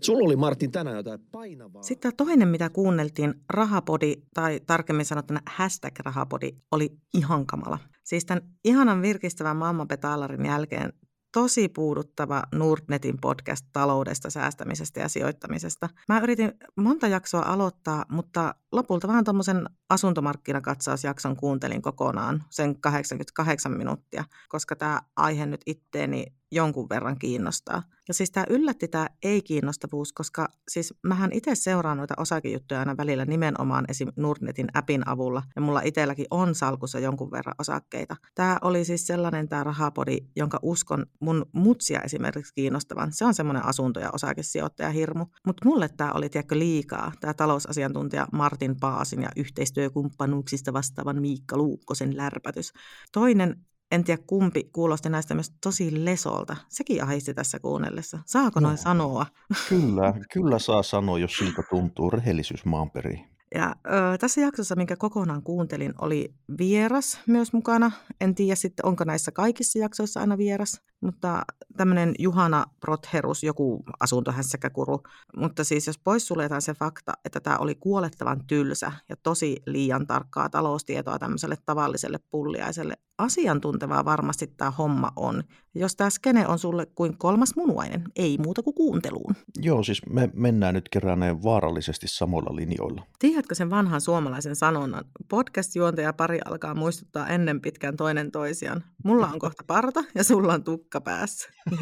Sulla 0.00 0.24
oli 0.24 0.36
Martin 0.36 0.70
tänään 0.70 0.96
jotain 0.96 1.20
painavaa. 1.32 1.82
Sitten 1.82 2.12
toinen, 2.16 2.48
mitä 2.48 2.70
kuunneltiin, 2.70 3.34
Rahapodi, 3.50 4.14
tai 4.34 4.60
tarkemmin 4.66 5.04
sanottuna 5.04 5.40
hashtag 5.46 5.98
Rahapodi, 5.98 6.48
oli 6.72 6.90
ihan 7.14 7.46
kamala. 7.46 7.78
Siis 8.04 8.24
tämän 8.24 8.42
ihanan 8.64 9.02
virkistävän 9.02 9.56
mammapetaalarin 9.56 10.46
jälkeen 10.46 10.92
tosi 11.32 11.68
puuduttava 11.68 12.42
Nordnetin 12.54 13.16
podcast 13.20 13.66
taloudesta, 13.72 14.30
säästämisestä 14.30 15.00
ja 15.00 15.08
sijoittamisesta. 15.08 15.88
Mä 16.08 16.20
yritin 16.20 16.52
monta 16.76 17.08
jaksoa 17.08 17.42
aloittaa, 17.42 18.04
mutta 18.10 18.54
lopulta 18.76 19.08
vähän 19.08 19.24
tuommoisen 19.24 19.68
asuntomarkkinakatsausjakson 19.88 21.36
kuuntelin 21.36 21.82
kokonaan, 21.82 22.44
sen 22.50 22.80
88 22.80 23.72
minuuttia, 23.72 24.24
koska 24.48 24.76
tämä 24.76 25.00
aihe 25.16 25.46
nyt 25.46 25.60
itteeni 25.66 26.26
jonkun 26.54 26.88
verran 26.88 27.18
kiinnostaa. 27.18 27.82
Ja 28.08 28.14
siis 28.14 28.30
tämä 28.30 28.46
yllätti 28.50 28.88
tämä 28.88 29.06
ei-kiinnostavuus, 29.22 30.12
koska 30.12 30.48
siis 30.70 30.94
mähän 31.02 31.32
itse 31.32 31.54
seuraan 31.54 31.96
noita 31.96 32.14
osakejuttuja 32.16 32.80
aina 32.80 32.96
välillä 32.96 33.24
nimenomaan 33.24 33.84
esim. 33.88 34.08
Nordnetin 34.16 34.66
appin 34.74 35.08
avulla, 35.08 35.42
ja 35.56 35.62
mulla 35.62 35.80
itselläkin 35.84 36.26
on 36.30 36.54
salkussa 36.54 36.98
jonkun 36.98 37.30
verran 37.30 37.54
osakkeita. 37.58 38.16
Tämä 38.34 38.58
oli 38.62 38.84
siis 38.84 39.06
sellainen 39.06 39.48
tämä 39.48 39.64
rahapodi, 39.64 40.18
jonka 40.36 40.58
uskon 40.62 41.06
mun 41.20 41.46
mutsia 41.52 42.00
esimerkiksi 42.00 42.54
kiinnostavan. 42.54 43.12
Se 43.12 43.24
on 43.24 43.34
semmoinen 43.34 43.64
asunto- 43.64 44.00
ja 44.00 44.10
osakesijoittaja 44.12 44.90
hirmu. 44.90 45.26
Mutta 45.46 45.68
mulle 45.68 45.88
tämä 45.96 46.12
oli 46.12 46.28
tiedätkö 46.28 46.58
liikaa, 46.58 47.12
tämä 47.20 47.34
talousasiantuntija 47.34 48.26
Martin 48.32 48.63
Paasin 48.80 49.22
ja 49.22 49.28
yhteistyökumppanuuksista 49.36 50.72
vastaavan 50.72 51.20
Miikka 51.20 51.56
Luukkosen 51.56 52.16
lärpätys. 52.16 52.72
Toinen 53.12 53.56
en 53.92 54.04
tiedä 54.04 54.22
kumpi 54.26 54.70
kuulosti 54.72 55.08
näistä 55.08 55.34
myös 55.34 55.52
tosi 55.62 56.04
lesolta. 56.04 56.56
Sekin 56.68 57.02
ahisti 57.02 57.34
tässä 57.34 57.58
kuunnellessa. 57.58 58.18
Saako 58.26 58.60
no, 58.60 58.66
noin 58.66 58.78
sanoa? 58.78 59.26
Kyllä, 59.68 60.14
kyllä 60.34 60.58
saa 60.58 60.82
sanoa, 60.82 61.18
jos 61.18 61.36
siltä 61.36 61.62
tuntuu 61.70 62.10
rehellisyys 62.10 62.64
maanperiin. 62.64 63.34
Ja 63.54 63.74
ö, 63.86 64.18
tässä 64.18 64.40
jaksossa, 64.40 64.76
minkä 64.76 64.96
kokonaan 64.96 65.42
kuuntelin, 65.42 65.94
oli 66.00 66.34
vieras 66.58 67.20
myös 67.26 67.52
mukana. 67.52 67.90
En 68.20 68.34
tiedä 68.34 68.54
sitten, 68.54 68.86
onko 68.86 69.04
näissä 69.04 69.32
kaikissa 69.32 69.78
jaksoissa 69.78 70.20
aina 70.20 70.38
vieras, 70.38 70.80
mutta 71.04 71.42
tämmöinen 71.76 72.14
Juhana 72.18 72.64
Protherus, 72.80 73.42
joku 73.42 73.84
asuntohässäkäkuru. 74.00 75.02
Mutta 75.36 75.64
siis 75.64 75.86
jos 75.86 75.98
pois 75.98 76.26
suljetaan 76.26 76.62
se 76.62 76.74
fakta, 76.74 77.12
että 77.24 77.40
tämä 77.40 77.56
oli 77.58 77.74
kuolettavan 77.74 78.46
tylsä 78.46 78.92
ja 79.08 79.16
tosi 79.16 79.56
liian 79.66 80.06
tarkkaa 80.06 80.48
taloustietoa 80.48 81.18
tämmöiselle 81.18 81.56
tavalliselle 81.66 82.18
pulliaiselle, 82.30 82.94
asiantuntevaa 83.18 84.04
varmasti 84.04 84.46
tämä 84.46 84.70
homma 84.70 85.12
on. 85.16 85.42
Jos 85.74 85.96
tämä 85.96 86.10
skene 86.10 86.46
on 86.46 86.58
sulle 86.58 86.86
kuin 86.86 87.18
kolmas 87.18 87.56
munuainen, 87.56 88.04
ei 88.16 88.38
muuta 88.38 88.62
kuin 88.62 88.74
kuunteluun. 88.74 89.34
Joo, 89.62 89.82
siis 89.82 90.02
me 90.10 90.30
mennään 90.34 90.74
nyt 90.74 90.88
kerraneen 90.88 91.42
vaarallisesti 91.42 92.08
samoilla 92.08 92.56
linjoilla. 92.56 93.06
Tiedätkö 93.18 93.54
sen 93.54 93.70
vanhan 93.70 94.00
suomalaisen 94.00 94.56
sanonnan? 94.56 95.04
Podcast-juontaja 95.28 96.12
pari 96.12 96.38
alkaa 96.44 96.74
muistuttaa 96.74 97.28
ennen 97.28 97.60
pitkään 97.60 97.96
toinen 97.96 98.30
toisiaan. 98.30 98.84
Mulla 99.04 99.26
on 99.26 99.38
kohta 99.38 99.64
parta 99.66 100.04
ja 100.14 100.24
sulla 100.24 100.54
on 100.54 100.64
tukka 100.64 100.93
päässä. 101.00 101.48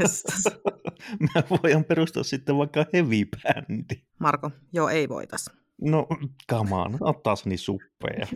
Mä 1.35 1.43
voin 1.51 1.85
perustaa 1.85 2.23
sitten 2.23 2.57
vaikka 2.57 2.87
heavy-bändi. 2.93 4.03
Marko, 4.19 4.51
joo 4.73 4.89
ei 4.89 5.09
voitas. 5.09 5.51
No, 5.81 6.07
come 6.51 6.75
on, 6.75 6.97
ottaa 7.01 7.37
se 7.37 7.49
niin 7.49 7.59
suppeja. 7.59 8.27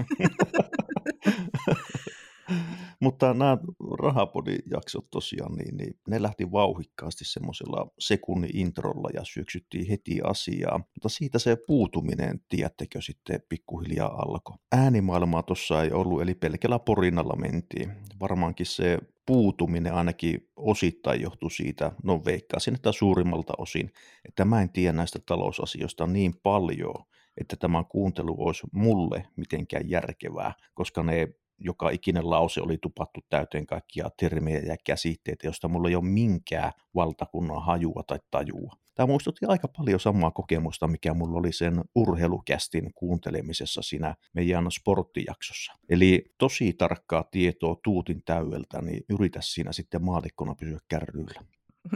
Mutta 3.01 3.35
nämä 3.35 3.59
rahapodijaksot 4.03 5.11
tosiaan, 5.11 5.55
niin, 5.55 5.77
niin 5.77 5.99
ne 6.09 6.23
lähti 6.23 6.53
vauhikkaasti 6.53 7.25
semmoisella 7.25 7.91
sekunnin 7.99 8.57
introlla 8.57 9.09
ja 9.15 9.25
syöksyttiin 9.25 9.89
heti 9.89 10.21
asiaa. 10.25 10.79
Mutta 10.79 11.09
siitä 11.09 11.39
se 11.39 11.57
puutuminen, 11.67 12.41
tiedättekö, 12.49 13.03
sitten 13.03 13.43
pikkuhiljaa 13.49 14.23
alkoi. 14.23 14.57
Äänimaailmaa 14.73 15.43
tuossa 15.43 15.83
ei 15.83 15.93
ollut, 15.93 16.23
eli 16.23 16.35
pelkällä 16.35 16.79
porinnalla 16.79 17.37
mentiin. 17.37 17.93
Varmaankin 18.21 18.67
se 18.67 18.99
puutuminen 19.27 19.95
ainakin 19.95 20.49
osittain 20.57 21.21
johtui 21.21 21.51
siitä, 21.51 21.93
no 22.03 22.25
veikkaisin, 22.25 22.75
että 22.75 22.93
suurimmalta 22.93 23.53
osin, 23.59 23.91
että 24.25 24.45
mä 24.45 24.63
en 24.63 24.71
tiedä 24.71 24.93
näistä 24.93 25.19
talousasioista 25.27 26.07
niin 26.07 26.35
paljon, 26.43 26.95
että 27.41 27.57
tämä 27.57 27.85
kuuntelu 27.89 28.37
olisi 28.39 28.67
mulle 28.73 29.27
mitenkään 29.37 29.91
järkevää, 29.91 30.55
koska 30.75 31.03
ne 31.03 31.29
joka 31.59 31.91
ikinen 31.91 32.31
lause 32.31 32.61
oli 32.61 32.79
tupattu 32.83 33.21
täyteen 33.29 33.67
kaikkia 33.67 34.11
termejä 34.21 34.59
ja 34.59 34.77
käsitteitä, 34.87 35.47
joista 35.47 35.69
mulla 35.69 35.89
ei 35.89 35.95
ole 35.95 36.05
minkään 36.05 36.73
valtakunnan 36.95 37.63
hajua 37.63 38.03
tai 38.07 38.19
tajua. 38.31 38.73
Tämä 38.95 39.07
muistutti 39.07 39.47
aika 39.49 39.69
paljon 39.69 40.01
samaa 40.01 40.31
kokemusta, 40.31 40.89
mikä 40.89 41.15
mulla 41.15 41.39
oli 41.39 41.53
sen 41.53 41.85
urheilukästin 41.95 42.91
kuuntelemisessa 42.95 43.83
siinä 43.83 44.15
meidän 44.35 44.71
sporttijaksossa. 44.71 45.73
Eli 45.89 46.25
tosi 46.39 46.73
tarkkaa 46.73 47.25
tietoa 47.31 47.77
tuutin 47.85 48.23
täydeltä, 48.25 48.83
niin 48.83 49.05
yritä 49.09 49.41
siinä 49.43 49.73
sitten 49.73 50.05
maalikkona 50.05 50.55
pysyä 50.55 50.79
kärryillä. 50.89 51.41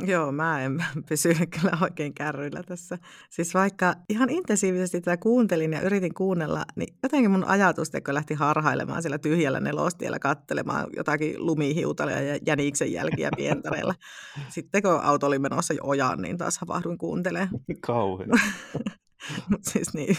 Joo, 0.07 0.33
mä 0.33 0.63
en 0.63 0.85
pysynyt 1.09 1.51
kyllä 1.61 1.79
oikein 1.81 2.15
kärryillä 2.15 2.63
tässä. 2.63 2.99
Siis 3.31 3.55
vaikka 3.55 3.95
ihan 4.09 4.31
intensiivisesti 4.31 5.01
tätä 5.01 5.17
kuuntelin 5.17 5.73
ja 5.73 5.81
yritin 5.81 6.15
kuunnella, 6.15 6.65
niin 6.77 6.95
jotenkin 7.03 7.31
mun 7.31 7.45
ajatusteko 7.45 8.15
lähti 8.15 8.35
harhailemaan 8.35 9.03
siellä 9.03 9.19
tyhjällä 9.19 9.61
nelostiellä 9.61 10.19
kattelemaan 10.19 10.87
jotakin 10.97 11.47
lumihiutalia 11.47 12.21
ja 12.21 12.39
jäniksen 12.47 12.93
jälkiä 12.93 13.31
pientareilla. 13.37 13.95
Sitten 14.55 14.83
kun 14.83 15.01
auto 15.03 15.27
oli 15.27 15.39
menossa 15.39 15.75
jo 15.75 15.81
ojaan, 15.83 16.23
niin 16.23 16.39
taas 16.39 16.59
havahduin 16.59 16.99
kuuntelemaan. 16.99 17.51
Kauhean. 17.81 18.31
Mutta 19.51 19.71
siis 19.71 19.95
niin, 19.95 20.17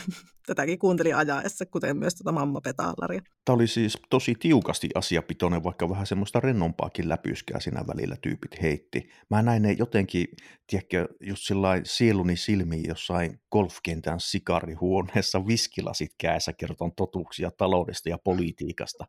tätäkin 0.56 0.80
kuuntelin 0.80 1.16
ajaessa, 1.16 1.66
kuten 1.66 1.98
myös 1.98 2.16
tuota 2.16 2.32
mamma 2.32 2.62
petaalaria. 2.62 3.22
Tämä 3.46 3.56
oli 3.56 3.68
siis 3.68 3.98
tosi 4.10 4.36
tiukasti 4.40 4.90
asiapitoinen, 4.96 5.64
vaikka 5.64 5.90
vähän 5.90 6.06
semmoista 6.06 6.40
rennompaakin 6.40 7.10
läpyskää 7.10 7.60
siinä 7.60 7.84
välillä 7.88 8.16
tyypit 8.22 8.62
heitti. 8.62 9.10
Mä 9.30 9.42
näin 9.42 9.62
ne 9.62 9.72
jotenkin, 9.72 10.28
tiedätkö, 10.68 11.08
just 11.20 11.44
sillä 11.44 11.82
sieluni 11.84 12.38
silmiin 12.38 12.88
jossain 12.88 13.40
golfkentän 13.52 14.20
sikarihuoneessa 14.20 15.48
viskilasit 15.48 16.12
käessä 16.18 16.54
kerton 16.54 16.92
totuuksia 16.96 17.52
taloudesta 17.52 18.10
ja 18.10 18.18
politiikasta. 18.24 19.06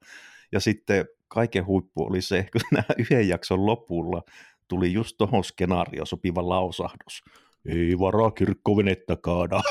Ja 0.53 0.61
sitten 0.61 1.05
kaiken 1.29 1.67
huippu 1.67 2.03
oli 2.05 2.23
se, 2.23 2.47
kun 2.53 2.61
nämä 2.73 2.85
yhden 2.99 3.29
jakson 3.29 3.67
lopulla 3.67 4.23
tuli 4.69 4.93
just 4.93 5.17
tuohon 5.19 5.45
skenaarioon 5.45 6.07
sopiva 6.07 6.49
lausahdus 6.49 7.23
ei 7.66 7.99
varaa 7.99 8.31
kirkkovenettä 8.31 9.16
kaada. 9.16 9.61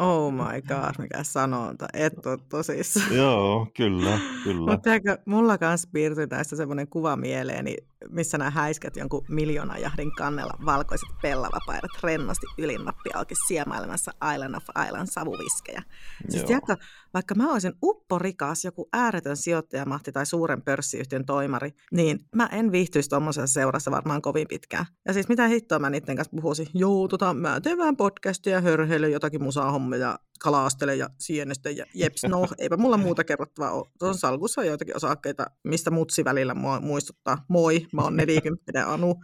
Oh 0.00 0.32
my 0.32 0.62
god, 0.68 0.94
mikä 0.98 1.22
sanonta, 1.22 1.88
et 1.92 2.26
ole 2.26 2.38
tosissaan. 2.48 3.16
Joo, 3.16 3.66
kyllä, 3.76 4.18
kyllä. 4.44 4.70
Mutta 4.70 4.90
mulla 5.24 5.58
kanssa 5.58 5.88
piirtyi 5.92 6.26
tästä 6.26 6.56
semmoinen 6.56 6.88
kuva 6.88 7.16
mieleeni 7.16 7.76
missä 8.10 8.38
nämä 8.38 8.50
häiskät 8.50 8.96
jonkun 8.96 9.24
miljoonajahdin 9.28 10.14
kannella 10.14 10.54
valkoiset 10.66 11.08
pellavapaidat 11.22 11.90
rennosti 12.02 12.46
ylinnappi 12.58 13.10
auki 13.14 13.34
siemailemassa 13.46 14.12
Island 14.34 14.54
of 14.54 14.64
Island 14.86 15.06
savuviskejä. 15.10 15.82
Siis 16.28 16.44
tiedätkö, 16.44 16.76
vaikka 17.14 17.34
mä 17.34 17.52
olisin 17.52 17.72
upporikas, 17.82 18.64
joku 18.64 18.88
ääretön 18.92 19.36
sijoittajamahti 19.36 20.12
tai 20.12 20.26
suuren 20.26 20.62
pörssiyhtiön 20.62 21.26
toimari, 21.26 21.70
niin 21.92 22.18
mä 22.34 22.48
en 22.52 22.72
viihtyisi 22.72 23.08
tuommoisessa 23.08 23.54
seurassa 23.54 23.90
varmaan 23.90 24.22
kovin 24.22 24.48
pitkään. 24.48 24.86
Ja 25.06 25.12
siis 25.12 25.28
mitä 25.28 25.48
hittoa 25.48 25.78
mä 25.78 25.90
niiden 25.90 26.16
kanssa 26.16 26.36
puhuisin? 26.36 26.66
Joo, 26.74 27.08
tota, 27.08 27.34
mä 27.34 27.60
teen 27.60 27.78
vähän 27.78 27.96
podcastia, 27.96 28.60
hörheily 28.60 29.10
jotakin 29.10 29.42
musahommia, 29.42 30.18
kalastele 30.38 30.96
ja 30.96 31.10
sienestä 31.18 31.70
ja 31.70 31.84
jeps, 31.94 32.22
no 32.28 32.46
eipä 32.58 32.76
mulla 32.76 32.96
muuta 32.96 33.24
kerrottavaa 33.24 33.72
ole. 33.72 33.86
Tuossa 33.98 34.20
salkussa 34.20 34.60
on 34.60 34.66
joitakin 34.66 34.96
osakkeita, 34.96 35.46
mistä 35.64 35.90
mutsi 35.90 36.24
välillä 36.24 36.54
mua 36.54 36.80
muistuttaa. 36.80 37.44
Moi, 37.48 37.86
mä 37.92 38.02
oon 38.02 38.16
40 38.16 38.92
Anu. 38.92 39.14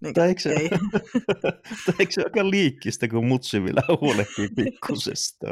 Niin, 0.00 0.14
tai 0.14 0.28
eikö, 0.28 0.40
se, 0.40 0.50
ei. 0.52 0.68
tai 1.86 1.94
eikö 1.98 2.12
se 2.12 2.22
aika 2.22 2.50
liikkistä, 2.50 3.08
kun 3.08 3.26
mutsi 3.26 3.62
vielä 3.62 3.82
huolehtii 4.00 4.48
pikkusesta? 4.56 5.46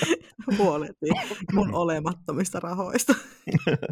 huolehtii 0.58 1.10
mun 1.52 1.74
olemattomista 1.84 2.60
rahoista. 2.60 3.14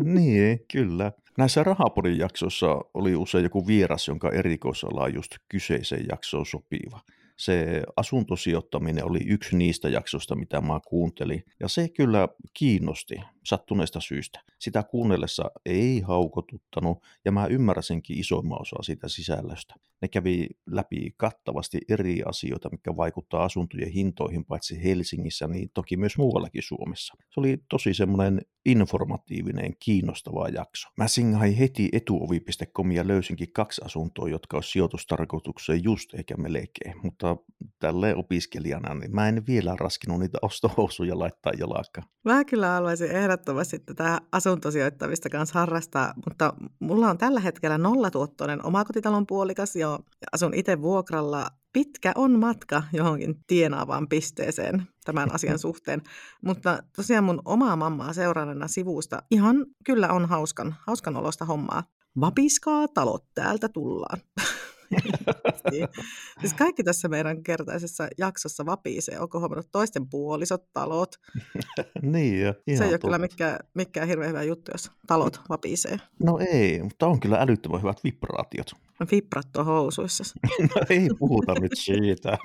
niin, 0.04 0.60
kyllä. 0.72 1.12
Näissä 1.38 1.64
Rahapodin 1.64 2.18
jaksoissa 2.18 2.66
oli 2.94 3.16
usein 3.16 3.44
joku 3.44 3.66
vieras, 3.66 4.08
jonka 4.08 4.30
erikoisala 4.30 5.02
on 5.02 5.14
just 5.14 5.30
kyseiseen 5.48 6.06
jaksoon 6.08 6.46
sopiva 6.46 7.00
se 7.38 7.82
asuntosijoittaminen 7.96 9.04
oli 9.04 9.20
yksi 9.26 9.56
niistä 9.56 9.88
jaksoista, 9.88 10.36
mitä 10.36 10.60
mä 10.60 10.80
kuuntelin. 10.86 11.44
Ja 11.60 11.68
se 11.68 11.88
kyllä 11.88 12.28
kiinnosti 12.54 13.14
sattuneesta 13.44 14.00
syystä. 14.00 14.40
Sitä 14.58 14.82
kuunnellessa 14.82 15.50
ei 15.66 16.00
haukotuttanut 16.00 16.98
ja 17.24 17.32
mä 17.32 17.46
ymmärsinkin 17.46 18.18
isoimman 18.18 18.60
osaa 18.60 18.82
siitä 18.82 19.08
sisällöstä. 19.08 19.74
Ne 20.02 20.08
kävi 20.08 20.46
läpi 20.66 21.14
kattavasti 21.16 21.78
eri 21.88 22.22
asioita, 22.26 22.68
mikä 22.70 22.96
vaikuttaa 22.96 23.44
asuntojen 23.44 23.90
hintoihin 23.90 24.44
paitsi 24.44 24.84
Helsingissä, 24.84 25.46
niin 25.46 25.70
toki 25.74 25.96
myös 25.96 26.18
muuallakin 26.18 26.62
Suomessa. 26.62 27.14
Se 27.30 27.40
oli 27.40 27.58
tosi 27.68 27.94
semmoinen 27.94 28.40
informatiivinen, 28.64 29.72
kiinnostava 29.78 30.48
jakso. 30.48 30.88
Mä 30.98 31.08
singahin 31.08 31.56
heti 31.56 31.88
etuovi.com 31.92 32.92
ja 32.92 33.08
löysinkin 33.08 33.52
kaksi 33.52 33.82
asuntoa, 33.84 34.28
jotka 34.28 34.56
olisi 34.56 34.70
sijoitustarkoitukseen 34.70 35.84
just 35.84 36.14
eikä 36.14 36.36
melkein, 36.36 36.94
mutta 37.02 37.36
tälle 37.78 38.14
opiskelijana 38.14 38.94
niin 38.94 39.14
mä 39.14 39.28
en 39.28 39.46
vielä 39.46 39.76
raskinut 39.80 40.20
niitä 40.20 40.38
ostohousuja 40.42 41.18
laittaa 41.18 41.52
jalakkaan. 41.58 42.08
Mä 42.24 42.44
kyllä 42.44 42.68
haluaisin 42.68 43.10
ehdottomasti 43.10 43.78
tätä 43.78 44.20
asuntosijoittamista 44.32 45.30
kanssa 45.30 45.58
harrastaa, 45.58 46.14
mutta 46.26 46.54
mulla 46.80 47.10
on 47.10 47.18
tällä 47.18 47.40
hetkellä 47.40 47.78
nollatuottoinen 47.78 48.66
omakotitalon 48.66 49.26
puolikas 49.26 49.76
ja 49.76 49.98
asun 50.32 50.54
itse 50.54 50.82
vuokralla 50.82 51.50
pitkä 51.72 52.12
on 52.14 52.38
matka 52.38 52.82
johonkin 52.92 53.34
tienaavaan 53.46 54.08
pisteeseen 54.08 54.82
tämän 55.04 55.32
asian 55.34 55.58
suhteen. 55.58 56.02
Mutta 56.42 56.82
tosiaan 56.96 57.24
mun 57.24 57.42
omaa 57.44 57.76
mammaa 57.76 58.12
seuraavana 58.12 58.68
sivusta 58.68 59.22
ihan 59.30 59.66
kyllä 59.84 60.12
on 60.12 60.28
hauskan, 60.28 60.74
hauskan 60.86 61.16
olosta 61.16 61.44
hommaa. 61.44 61.82
Vapiskaa 62.20 62.88
talot, 62.88 63.24
täältä 63.34 63.68
tullaan. 63.68 64.20
siis 66.40 66.54
kaikki 66.54 66.84
tässä 66.84 67.08
meidän 67.08 67.42
kertaisessa 67.42 68.08
jaksossa 68.18 68.66
vapisee. 68.66 69.20
Onko 69.20 69.38
huomannut 69.38 69.68
toisten 69.72 70.10
puolisot, 70.10 70.72
talot? 70.72 71.14
niin, 72.02 72.40
ja 72.40 72.54
Se 72.76 72.84
ei 72.84 72.90
ole 72.90 72.98
kyllä 72.98 73.18
mikään, 73.18 73.58
mikään 73.74 74.08
hirveän 74.08 74.28
hyvä 74.28 74.42
juttu, 74.42 74.70
jos 74.74 74.90
talot 75.06 75.40
vapisee. 75.48 75.98
No 76.22 76.38
ei, 76.50 76.82
mutta 76.82 77.06
on 77.06 77.20
kyllä 77.20 77.36
älyttömän 77.36 77.82
hyvät 77.82 78.04
vibraatiot. 78.04 78.70
Vibratto 79.10 79.64
housuissa. 79.64 80.24
no 80.60 80.82
ei 80.90 81.08
puhuta 81.18 81.54
nyt 81.60 81.72
siitä. 81.74 82.38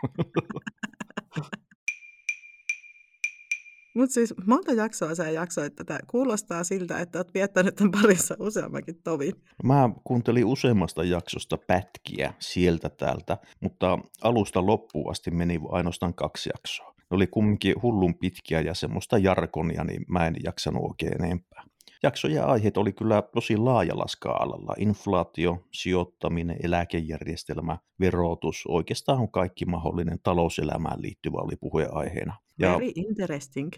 Mutta 3.94 4.14
siis 4.14 4.34
monta 4.46 4.74
jaksoa 4.74 5.16
sä 5.16 5.30
jaksoit 5.30 5.76
tätä. 5.76 6.00
Kuulostaa 6.08 6.64
siltä, 6.64 7.00
että 7.00 7.20
oot 7.20 7.34
viettänyt 7.34 7.76
tämän 7.76 7.92
parissa 8.02 8.36
useammankin 8.40 9.02
tovin. 9.04 9.34
Mä 9.64 9.90
kuuntelin 10.04 10.46
useammasta 10.46 11.04
jaksosta 11.04 11.58
pätkiä 11.58 12.34
sieltä 12.40 12.90
täältä, 12.90 13.38
mutta 13.60 14.00
alusta 14.22 14.66
loppuun 14.66 15.12
asti 15.12 15.32
meni 15.32 15.60
ainoastaan 15.70 16.14
kaksi 16.14 16.50
jaksoa. 16.50 16.94
Ne 16.98 17.16
oli 17.16 17.28
kumminkin 17.28 17.76
hullun 17.82 18.16
pitkiä 18.16 18.62
ja 18.62 18.74
semmoista 18.74 19.18
jarkonia, 19.18 19.84
niin 19.84 20.06
mä 20.08 20.28
en 20.28 20.36
jaksanut 20.44 20.84
oikein 20.84 21.24
enempää. 21.24 21.64
Jaksojen 22.04 22.46
aiheet 22.46 22.78
oli 22.78 22.94
kyllä 22.94 23.22
tosi 23.22 23.58
laajalla 23.58 24.08
skaalalla. 24.08 24.74
Inflaatio, 24.78 25.68
sijoittaminen, 25.74 26.58
eläkejärjestelmä, 26.64 27.78
verotus, 28.00 28.64
oikeastaan 28.68 29.32
kaikki 29.32 29.66
mahdollinen 29.66 30.20
talouselämään 30.24 31.02
liittyvä 31.02 31.38
oli 31.38 31.56
puheenaiheena. 31.56 32.38
Ja, 32.60 32.70
Very 32.70 32.92
interesting. 32.96 33.72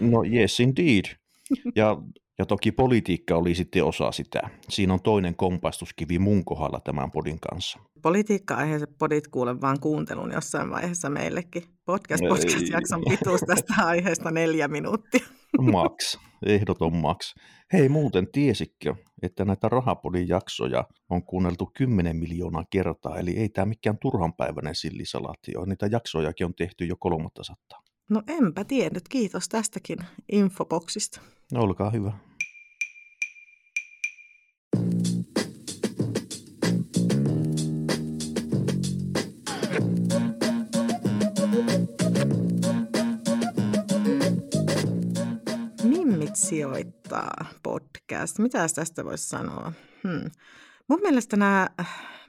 No 0.00 0.24
yes 0.32 0.60
indeed. 0.60 1.04
Ja, 1.74 1.96
ja 2.38 2.46
toki 2.46 2.72
politiikka 2.72 3.36
oli 3.36 3.54
sitten 3.54 3.84
osa 3.84 4.12
sitä. 4.12 4.40
Siinä 4.68 4.92
on 4.92 5.02
toinen 5.02 5.34
kompastuskivi 5.34 6.18
mun 6.18 6.44
kohdalla 6.44 6.80
tämän 6.84 7.10
podin 7.10 7.40
kanssa. 7.40 7.78
Politiikka-aiheiset 8.02 8.98
podit 8.98 9.28
kuulen 9.28 9.60
vaan 9.60 9.80
kuuntelun 9.80 10.32
jossain 10.32 10.70
vaiheessa 10.70 11.10
meillekin. 11.10 11.62
Podcast-podcast-jakson 11.84 13.02
pituus 13.08 13.40
tästä 13.40 13.74
aiheesta 13.78 14.30
neljä 14.30 14.68
minuuttia. 14.68 15.26
Max, 15.60 16.18
ehdoton 16.46 16.96
max. 16.96 17.34
Hei 17.72 17.88
muuten, 17.88 18.32
tiesitkö, 18.32 18.94
että 19.22 19.44
näitä 19.44 19.68
Rahapodin 19.68 20.28
jaksoja 20.28 20.84
on 21.10 21.24
kuunneltu 21.24 21.70
10 21.76 22.16
miljoonaa 22.16 22.64
kertaa, 22.70 23.18
eli 23.18 23.30
ei 23.30 23.48
tämä 23.48 23.66
mikään 23.66 23.98
turhanpäiväinen 23.98 24.74
sillisalaatti 24.74 25.56
ole. 25.56 25.66
Niitä 25.66 25.86
jaksojakin 25.86 26.46
on 26.46 26.54
tehty 26.54 26.84
jo 26.84 26.96
300. 26.96 27.82
No 28.10 28.22
enpä 28.26 28.64
tiennyt, 28.64 29.08
kiitos 29.08 29.48
tästäkin 29.48 29.98
infoboksista. 30.32 31.20
No 31.52 31.62
olkaa 31.62 31.90
hyvä. 31.90 32.12
Sijoittaa 46.48 47.44
podcast. 47.62 48.38
Mitä 48.38 48.66
tästä 48.74 49.04
voisi 49.04 49.28
sanoa? 49.28 49.72
Hmm. 50.04 50.30
Mun 50.88 51.00
mielestä 51.02 51.36
nämä 51.36 51.68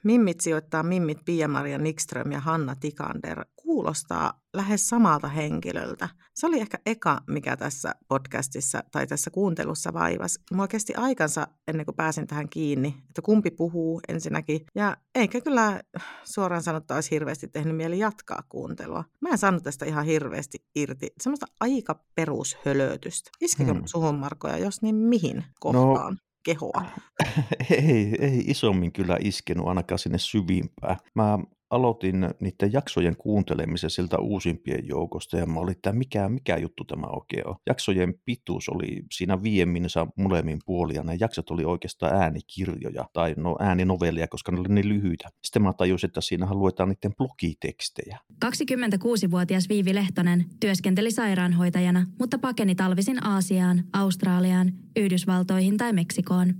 Mimmit 0.04 0.42
sijoittaa 0.42 0.84
Mimmit 0.84 1.26
Pia-Maria 1.26 1.78
Nikström 1.78 2.32
ja 2.32 2.40
Hanna 2.40 2.76
Tikander 2.76 3.46
kuulostaa 3.70 4.42
lähes 4.54 4.90
samalta 4.90 5.28
henkilöltä. 5.28 6.10
Se 6.36 6.48
oli 6.48 6.60
ehkä 6.60 6.80
eka, 6.86 7.22
mikä 7.28 7.58
tässä 7.58 7.96
podcastissa 8.08 8.84
tai 8.92 9.08
tässä 9.08 9.32
kuuntelussa 9.32 9.94
vaivas. 9.94 10.40
Mua 10.54 10.68
kesti 10.68 10.94
aikansa 10.96 11.48
ennen 11.68 11.86
kuin 11.86 11.96
pääsin 11.96 12.28
tähän 12.28 12.50
kiinni, 12.50 12.96
että 13.10 13.22
kumpi 13.22 13.52
puhuu 13.52 14.02
ensinnäkin. 14.08 14.66
Ja 14.76 14.98
eikä 15.16 15.42
kyllä 15.42 15.82
suoraan 16.24 16.64
sanottuna 16.64 16.98
olisi 16.98 17.12
hirveästi 17.12 17.48
tehnyt 17.48 17.76
mieli 17.76 18.00
jatkaa 18.00 18.44
kuuntelua. 18.50 19.04
Mä 19.22 19.30
en 19.30 19.38
saanut 19.38 19.64
tästä 19.64 19.86
ihan 19.86 20.06
hirveästi 20.06 20.58
irti. 20.76 21.08
Semmoista 21.22 21.46
aika 21.60 22.04
perushölötystä. 22.16 23.30
Iskikö 23.42 23.74
hmm. 23.74 23.82
suhun 23.86 24.16
Markoja, 24.20 24.58
jos 24.58 24.82
niin 24.82 24.96
mihin 24.96 25.44
kohtaan? 25.60 26.14
No 26.14 26.20
kehoa? 26.44 26.86
Ei, 27.70 28.16
ei 28.20 28.44
isommin 28.48 28.92
kyllä 28.92 29.18
iskenut 29.22 29.68
ainakaan 29.68 30.00
sinne 30.00 30.18
syvimpään. 30.18 30.98
Mä 31.16 31.40
aloitin 31.70 32.30
niiden 32.40 32.74
jaksojen 32.74 33.16
kuuntelemisen 33.18 33.90
siltä 33.90 34.18
uusimpien 34.18 34.88
joukosta 34.88 35.38
ja 35.38 35.46
mä 35.46 35.60
olin, 35.60 35.72
että 35.72 35.92
mikä, 35.92 36.30
mikä 36.30 36.58
juttu 36.58 36.84
tämä 36.84 37.08
oikein 37.08 37.48
on. 37.48 37.56
Jaksojen 37.68 38.14
pituus 38.26 38.70
oli 38.70 39.04
siinä 39.12 39.44
viiemminsa 39.44 40.08
molemmin 40.18 40.60
puolin 40.66 40.96
ja 40.96 41.04
ne 41.04 41.18
jaksot 41.20 41.50
oli 41.50 41.66
oikeastaan 41.66 42.22
äänikirjoja 42.22 43.06
tai 43.14 43.34
no 43.38 43.56
ääninovellia, 43.60 44.28
koska 44.28 44.52
ne 44.52 44.60
oli 44.60 44.68
niin 44.70 44.90
lyhyitä. 44.90 45.30
Sitten 45.44 45.62
mä 45.62 45.74
tajusin, 45.74 46.08
että 46.08 46.22
siinä 46.22 46.48
luetaan 46.52 46.90
niiden 46.90 47.16
blogitekstejä. 47.16 48.20
26-vuotias 48.46 49.70
Viivi 49.70 49.96
Lehtonen 49.96 50.46
työskenteli 50.60 51.12
sairaanhoitajana, 51.12 52.06
mutta 52.20 52.38
pakeni 52.38 52.76
talvisin 52.76 53.26
Aasiaan, 53.26 53.84
Australiaan, 53.94 54.72
Yhdysvaltoihin 54.96 55.78
tai 55.78 55.94
Meksikoon. 55.94 56.54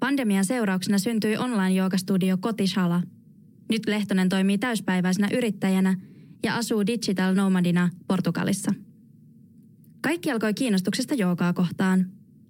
Pandemian 0.00 0.44
seurauksena 0.44 0.98
syntyi 0.98 1.36
online-joogastudio 1.36 2.36
Kotishala– 2.40 3.02
nyt 3.68 3.86
Lehtonen 3.86 4.28
toimii 4.28 4.58
täyspäiväisenä 4.58 5.28
yrittäjänä 5.32 5.96
ja 6.42 6.56
asuu 6.56 6.86
digital 6.86 7.34
nomadina 7.34 7.90
Portugalissa. 8.08 8.72
Kaikki 10.00 10.32
alkoi 10.32 10.54
kiinnostuksesta 10.54 11.14
joogaa 11.14 11.52
kohtaan. 11.52 12.06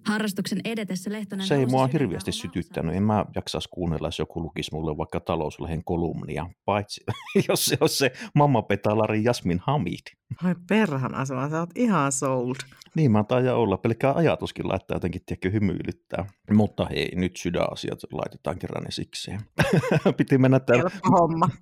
Harrastuksen 0.07 0.61
edetessä 0.65 1.13
Lehtonen... 1.13 1.47
Se 1.47 1.55
ei 1.55 1.67
mua 1.67 1.87
hirveästi 1.87 2.33
sytyttänyt. 2.33 2.95
En 2.95 3.03
mä 3.03 3.25
jaksaisi 3.35 3.69
kuunnella, 3.69 4.09
jos 4.09 4.19
joku 4.19 4.43
lukisi 4.43 4.71
mulle 4.73 4.97
vaikka 4.97 5.21
talouslehen 5.21 5.85
kolumnia. 5.85 6.47
Paitsi 6.65 7.05
jos 7.49 7.65
se 7.65 7.77
on 7.81 7.89
se 7.89 8.13
mamma 8.35 8.63
petalari 8.63 9.25
Jasmin 9.25 9.61
Hamid. 9.67 10.07
Ai 10.45 10.55
perhan 10.69 11.15
asua, 11.15 11.49
sä 11.49 11.61
oot 11.61 11.71
ihan 11.75 12.13
sold. 12.13 12.57
Niin 12.95 13.11
mä 13.11 13.25
taidan 13.25 13.57
olla. 13.57 13.77
Pelkkää 13.77 14.13
ajatuskin 14.15 14.69
laittaa 14.69 14.97
jotenkin, 14.97 15.23
tiedätkö, 15.27 15.51
hymyilyttää. 15.51 16.25
Mutta 16.51 16.87
hei, 16.87 17.13
nyt 17.15 17.37
sydänasiat 17.37 17.99
laitetaan 18.13 18.59
kerran 18.59 18.85
ne 18.85 18.91
sikseen. 18.91 19.41
Piti 20.17 20.39
mennä 20.39 20.61
täällä... 20.61 20.91
Homma. 21.11 21.49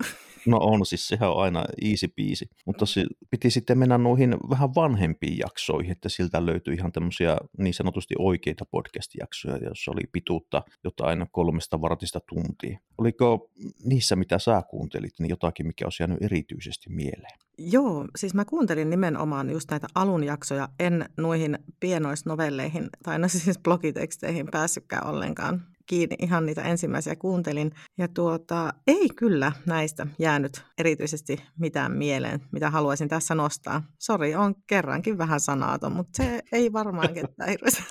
No 0.47 0.59
on, 0.61 0.87
siis 0.87 1.09
sehän 1.09 1.31
on 1.31 1.43
aina 1.43 1.65
easy 1.83 2.09
peasy. 2.09 2.47
Mutta 2.67 2.79
tosi 2.79 3.05
piti 3.31 3.51
sitten 3.51 3.79
mennä 3.79 3.99
noihin 3.99 4.37
vähän 4.51 4.75
vanhempiin 4.75 5.39
jaksoihin, 5.39 5.93
että 5.93 6.09
siltä 6.09 6.47
löytyi 6.47 6.75
ihan 6.75 6.93
tämmöisiä 6.93 7.37
niin 7.59 7.75
sanotusti 7.75 8.15
oikeita 8.19 8.65
podcast-jaksoja, 8.65 9.57
joissa 9.57 9.91
oli 9.91 10.03
pituutta 10.13 10.63
jotain 10.85 11.27
kolmesta 11.33 11.81
vartista 11.81 12.21
tuntia. 12.29 12.79
Oliko 12.99 13.51
niissä, 13.85 14.17
mitä 14.17 14.39
sä 14.39 14.63
kuuntelit, 14.71 15.13
niin 15.19 15.31
jotakin, 15.31 15.67
mikä 15.67 15.87
olisi 15.87 16.03
jäänyt 16.03 16.23
erityisesti 16.23 16.91
mieleen? 16.91 17.39
Joo, 17.59 18.07
siis 18.17 18.35
mä 18.35 18.45
kuuntelin 18.45 18.91
nimenomaan 18.91 19.51
just 19.51 19.71
näitä 19.71 19.87
alun 19.95 20.25
jaksoja, 20.25 20.69
en 20.81 21.09
noihin 21.17 21.59
pienoisnovelleihin 21.81 22.89
tai 23.03 23.19
no 23.19 23.29
siis 23.29 23.59
blogiteksteihin 23.59 24.47
päässytkään 24.51 25.07
ollenkaan 25.07 25.74
kiinni. 25.87 26.17
Ihan 26.19 26.47
niitä 26.47 26.63
ensimmäisiä 26.63 27.17
kuuntelin. 27.17 27.71
Ja 27.99 28.09
tuota, 28.09 28.73
ei 28.87 29.09
kyllä 29.17 29.53
näistä 29.67 30.07
jäänyt 30.19 30.65
erityisesti 30.79 31.43
mitään 31.59 31.93
mieleen, 31.93 32.41
mitä 32.53 32.71
haluaisin 32.71 33.09
tässä 33.09 33.35
nostaa. 33.35 33.83
Sori, 33.99 34.35
on 34.35 34.55
kerrankin 34.67 35.19
vähän 35.19 35.41
sanaton, 35.41 35.93
mutta 35.93 36.23
se 36.23 36.41
ei 36.53 36.73
varmaan 36.73 37.15
ketään 37.15 37.51
hirveästi 37.51 37.83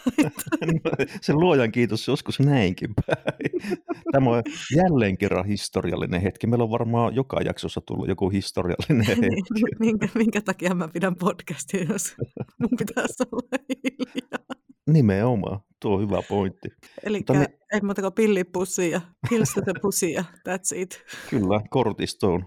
Se 1.22 1.34
luojan 1.34 1.72
kiitos 1.72 2.08
joskus 2.08 2.40
näinkin 2.40 2.90
päin. 3.06 3.74
Tämä 4.12 4.30
on 4.30 4.44
jälleen 4.76 5.18
kerran 5.18 5.46
historiallinen 5.46 6.22
hetki. 6.22 6.48
Meillä 6.48 6.64
on 6.64 6.72
varmaan 6.72 7.16
joka 7.16 7.42
jaksossa 7.42 7.82
tullut 7.82 8.08
joku 8.08 8.30
historiallinen 8.30 9.06
hetki. 9.08 9.76
minkä, 9.80 10.08
minkä 10.16 10.42
takia 10.42 10.76
mä 10.76 10.88
pidän 10.88 11.16
podcastia, 11.16 11.84
jos 11.84 12.16
mun 12.60 12.70
pitäisi 12.78 13.24
olla 13.32 13.58
hiljaa. 13.70 14.46
Nimenomaan, 14.88 15.60
tuo 15.84 15.96
on 15.96 16.02
hyvä 16.02 16.22
pointti. 16.30 16.70
Eli 17.04 17.18
Mutta 17.18 17.34
ne- 17.34 17.60
ei 17.74 17.82
muuta 17.82 18.02
kuin 18.02 18.14
pillipussi 18.14 18.90
ja 18.90 19.02
pills 19.30 19.54
to 19.54 19.62
the 19.62 19.74
pussy 19.82 20.08
ja 20.08 20.24
that's 20.50 20.76
it. 20.76 21.04
Kyllä, 21.30 21.62
kortistoon. 21.70 22.46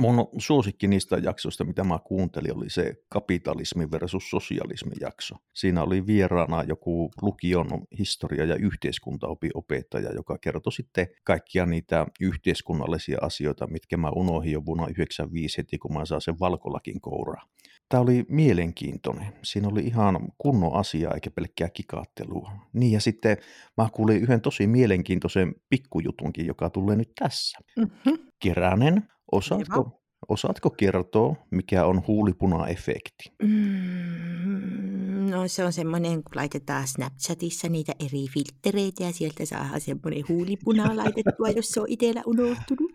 Mun 0.00 0.28
suosikki 0.38 0.88
niistä 0.88 1.16
jaksoista, 1.16 1.64
mitä 1.64 1.84
mä 1.84 1.98
kuuntelin, 2.04 2.56
oli 2.56 2.70
se 2.70 2.94
kapitalismi 3.08 3.90
versus 3.90 4.30
sosialismi 4.30 4.92
jakso. 5.00 5.34
Siinä 5.54 5.82
oli 5.82 6.06
vieraana 6.06 6.62
joku 6.62 7.10
lukion 7.22 7.66
historia- 7.98 8.44
ja 8.44 8.54
yhteiskuntaopiopettaja, 8.56 10.12
joka 10.12 10.38
kertoi 10.38 10.72
sitten 10.72 11.06
kaikkia 11.24 11.66
niitä 11.66 12.06
yhteiskunnallisia 12.20 13.18
asioita, 13.22 13.66
mitkä 13.66 13.96
mä 13.96 14.10
unohdin 14.10 14.52
jo 14.52 14.64
vuonna 14.66 14.84
1995 14.84 15.58
heti, 15.58 15.78
kun 15.78 15.92
mä 15.92 16.04
saan 16.04 16.20
sen 16.20 16.38
valkolakin 16.40 17.00
kouraa. 17.00 17.42
Tämä 17.88 18.00
oli 18.00 18.24
mielenkiintoinen. 18.28 19.32
Siinä 19.42 19.68
oli 19.68 19.80
ihan 19.80 20.18
kunnon 20.38 20.74
asia 20.74 21.10
eikä 21.14 21.30
pelkkää 21.30 21.68
kikaattelua. 21.70 22.52
Niin 22.72 22.92
ja 22.92 23.00
sitten 23.00 23.36
mä 23.76 23.88
kuulin 23.92 24.22
yhden 24.22 24.40
tosi 24.40 24.66
mielenkiintoisen 24.66 25.54
pikkujutunkin, 25.68 26.46
joka 26.46 26.70
tulee 26.70 26.96
nyt 26.96 27.12
tässä. 27.18 27.58
Mm-hmm. 27.76 28.18
Keränen, 28.42 29.08
osaatko, 29.32 30.02
osaatko 30.28 30.70
kertoa, 30.70 31.36
mikä 31.50 31.84
on 31.84 32.02
huulipuna-efekti? 32.06 33.32
Mm, 33.42 35.30
no 35.30 35.48
se 35.48 35.64
on 35.64 35.72
semmoinen, 35.72 36.14
kun 36.14 36.32
laitetaan 36.34 36.86
Snapchatissa 36.88 37.68
niitä 37.68 37.92
eri 38.00 38.26
filttereitä 38.32 39.04
ja 39.04 39.12
sieltä 39.12 39.44
saadaan 39.44 39.80
semmoinen 39.80 40.24
huulipuna 40.28 40.96
laitettua, 40.96 41.48
jos 41.48 41.68
se 41.68 41.80
on 41.80 41.86
itsellä 41.88 42.22
unohtunut. 42.26 42.92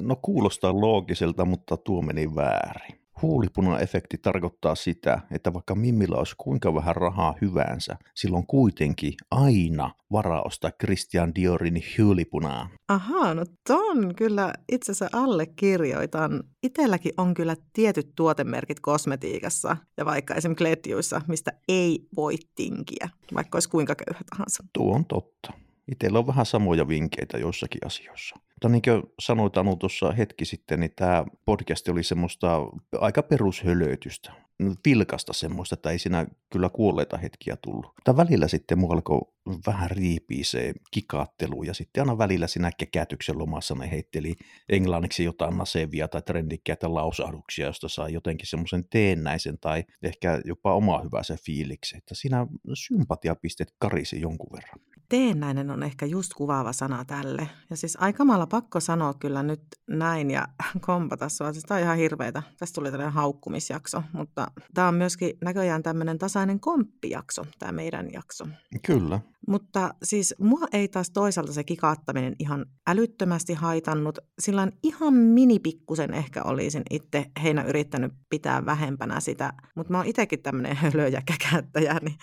No 0.00 0.16
kuulostaa 0.16 0.80
loogiselta, 0.80 1.44
mutta 1.44 1.76
tuo 1.76 2.02
meni 2.02 2.34
väärin. 2.34 3.07
Huulipuna-efekti 3.22 4.18
tarkoittaa 4.22 4.74
sitä, 4.74 5.20
että 5.30 5.52
vaikka 5.54 5.74
Mimmillä 5.74 6.16
olisi 6.16 6.34
kuinka 6.38 6.74
vähän 6.74 6.96
rahaa 6.96 7.34
hyvänsä, 7.40 7.96
silloin 8.14 8.46
kuitenkin 8.46 9.14
aina 9.30 9.90
varaa 10.12 10.42
ostaa 10.42 10.70
Christian 10.70 11.34
Diorin 11.34 11.82
huulipunaa. 11.98 12.68
Ahaa, 12.88 13.34
no 13.34 13.44
ton 13.68 14.14
kyllä 14.14 14.52
itse 14.72 14.92
asiassa 14.92 15.18
allekirjoitan. 15.18 16.42
Itelläkin 16.62 17.12
on 17.16 17.34
kyllä 17.34 17.56
tietyt 17.72 18.12
tuotemerkit 18.16 18.80
kosmetiikassa 18.80 19.76
ja 19.96 20.04
vaikka 20.04 20.34
esimerkiksi 20.34 20.64
Gledjuissa, 20.64 21.20
mistä 21.28 21.52
ei 21.68 22.08
voi 22.16 22.34
tinkiä, 22.54 23.08
vaikka 23.34 23.56
olisi 23.56 23.68
kuinka 23.68 23.94
köyhä 23.94 24.20
tahansa. 24.30 24.64
Tuo 24.72 24.94
on 24.94 25.04
totta. 25.04 25.52
Itsellä 25.92 26.18
on 26.18 26.26
vähän 26.26 26.46
samoja 26.46 26.88
vinkkeitä 26.88 27.38
joissakin 27.38 27.86
asioissa. 27.86 28.36
Mutta 28.58 28.68
niin 28.68 28.82
kuin 28.82 29.02
sanoit 29.20 29.56
Anu 29.56 29.76
tuossa 29.76 30.12
hetki 30.12 30.44
sitten, 30.44 30.80
niin 30.80 30.92
tämä 30.96 31.24
podcast 31.44 31.88
oli 31.88 32.02
semmoista 32.02 32.60
aika 33.00 33.22
perushölöitystä. 33.22 34.47
Vilkasta 34.86 35.32
semmoista, 35.32 35.74
että 35.74 35.90
ei 35.90 35.98
siinä 35.98 36.26
kyllä 36.52 36.68
kuolleita 36.68 37.16
hetkiä 37.16 37.56
tullut. 37.56 37.86
Mutta 37.86 38.16
välillä 38.16 38.48
sitten 38.48 38.78
mua 38.78 38.94
alkoi 38.94 39.20
vähän 39.66 39.90
riipii 39.90 40.44
se 40.44 40.74
kikaattelu 40.90 41.62
ja 41.62 41.74
sitten 41.74 42.02
aina 42.02 42.18
välillä 42.18 42.46
siinä 42.46 42.70
kekätyksen 42.78 43.38
lomassa 43.38 43.74
ne 43.74 43.90
heitteli 43.90 44.34
englanniksi 44.68 45.24
jotain 45.24 45.58
nasevia 45.58 46.08
tai 46.08 46.22
trendikkäitä 46.22 46.94
lausahduksia, 46.94 47.66
josta 47.66 47.88
sai 47.88 48.12
jotenkin 48.12 48.46
semmoisen 48.46 48.84
teennäisen 48.90 49.58
tai 49.58 49.84
ehkä 50.02 50.40
jopa 50.44 50.74
oma 50.74 51.00
hyvänsä 51.02 51.36
fiiliksi. 51.44 51.96
Että 51.96 52.14
siinä 52.14 52.46
sympatiapisteet 52.74 53.74
karisi 53.78 54.20
jonkun 54.20 54.52
verran. 54.52 54.80
Teennäinen 55.08 55.70
on 55.70 55.82
ehkä 55.82 56.06
just 56.06 56.34
kuvaava 56.34 56.72
sana 56.72 57.04
tälle. 57.04 57.48
Ja 57.70 57.76
siis 57.76 57.98
aikamalla 58.00 58.46
pakko 58.46 58.80
sanoa 58.80 59.14
kyllä 59.14 59.42
nyt 59.42 59.62
näin 59.86 60.30
ja 60.30 60.48
kompata 60.86 61.28
sua. 61.28 61.52
Siis 61.52 61.64
tää 61.64 61.76
on 61.76 61.82
ihan 61.82 61.96
hirveetä. 61.96 62.42
Tästä 62.58 62.74
tuli 62.74 62.90
tällainen 62.90 63.12
haukkumisjakso, 63.12 64.02
mutta 64.12 64.47
tämä 64.74 64.88
on 64.88 64.94
myöskin 64.94 65.32
näköjään 65.44 65.82
tämmöinen 65.82 66.18
tasainen 66.18 66.60
komppijakso, 66.60 67.46
tämä 67.58 67.72
meidän 67.72 68.12
jakso. 68.12 68.44
Kyllä. 68.86 69.20
Mutta 69.48 69.94
siis 70.02 70.34
mua 70.38 70.66
ei 70.72 70.88
taas 70.88 71.10
toisaalta 71.10 71.52
se 71.52 71.64
kikaattaminen 71.64 72.36
ihan 72.38 72.66
älyttömästi 72.86 73.54
haitannut. 73.54 74.18
Sillä 74.38 74.68
ihan 74.82 75.14
minipikkusen 75.14 76.14
ehkä 76.14 76.42
olisin 76.42 76.82
itse 76.90 77.26
heinä 77.42 77.62
yrittänyt 77.62 78.12
pitää 78.30 78.66
vähempänä 78.66 79.20
sitä. 79.20 79.52
Mutta 79.74 79.92
mä 79.92 79.98
oon 79.98 80.06
itsekin 80.06 80.42
tämmöinen 80.42 80.76
hölö 80.82 81.08
ja 81.08 81.22
käkättäjä, 81.26 81.98
niin 82.02 82.16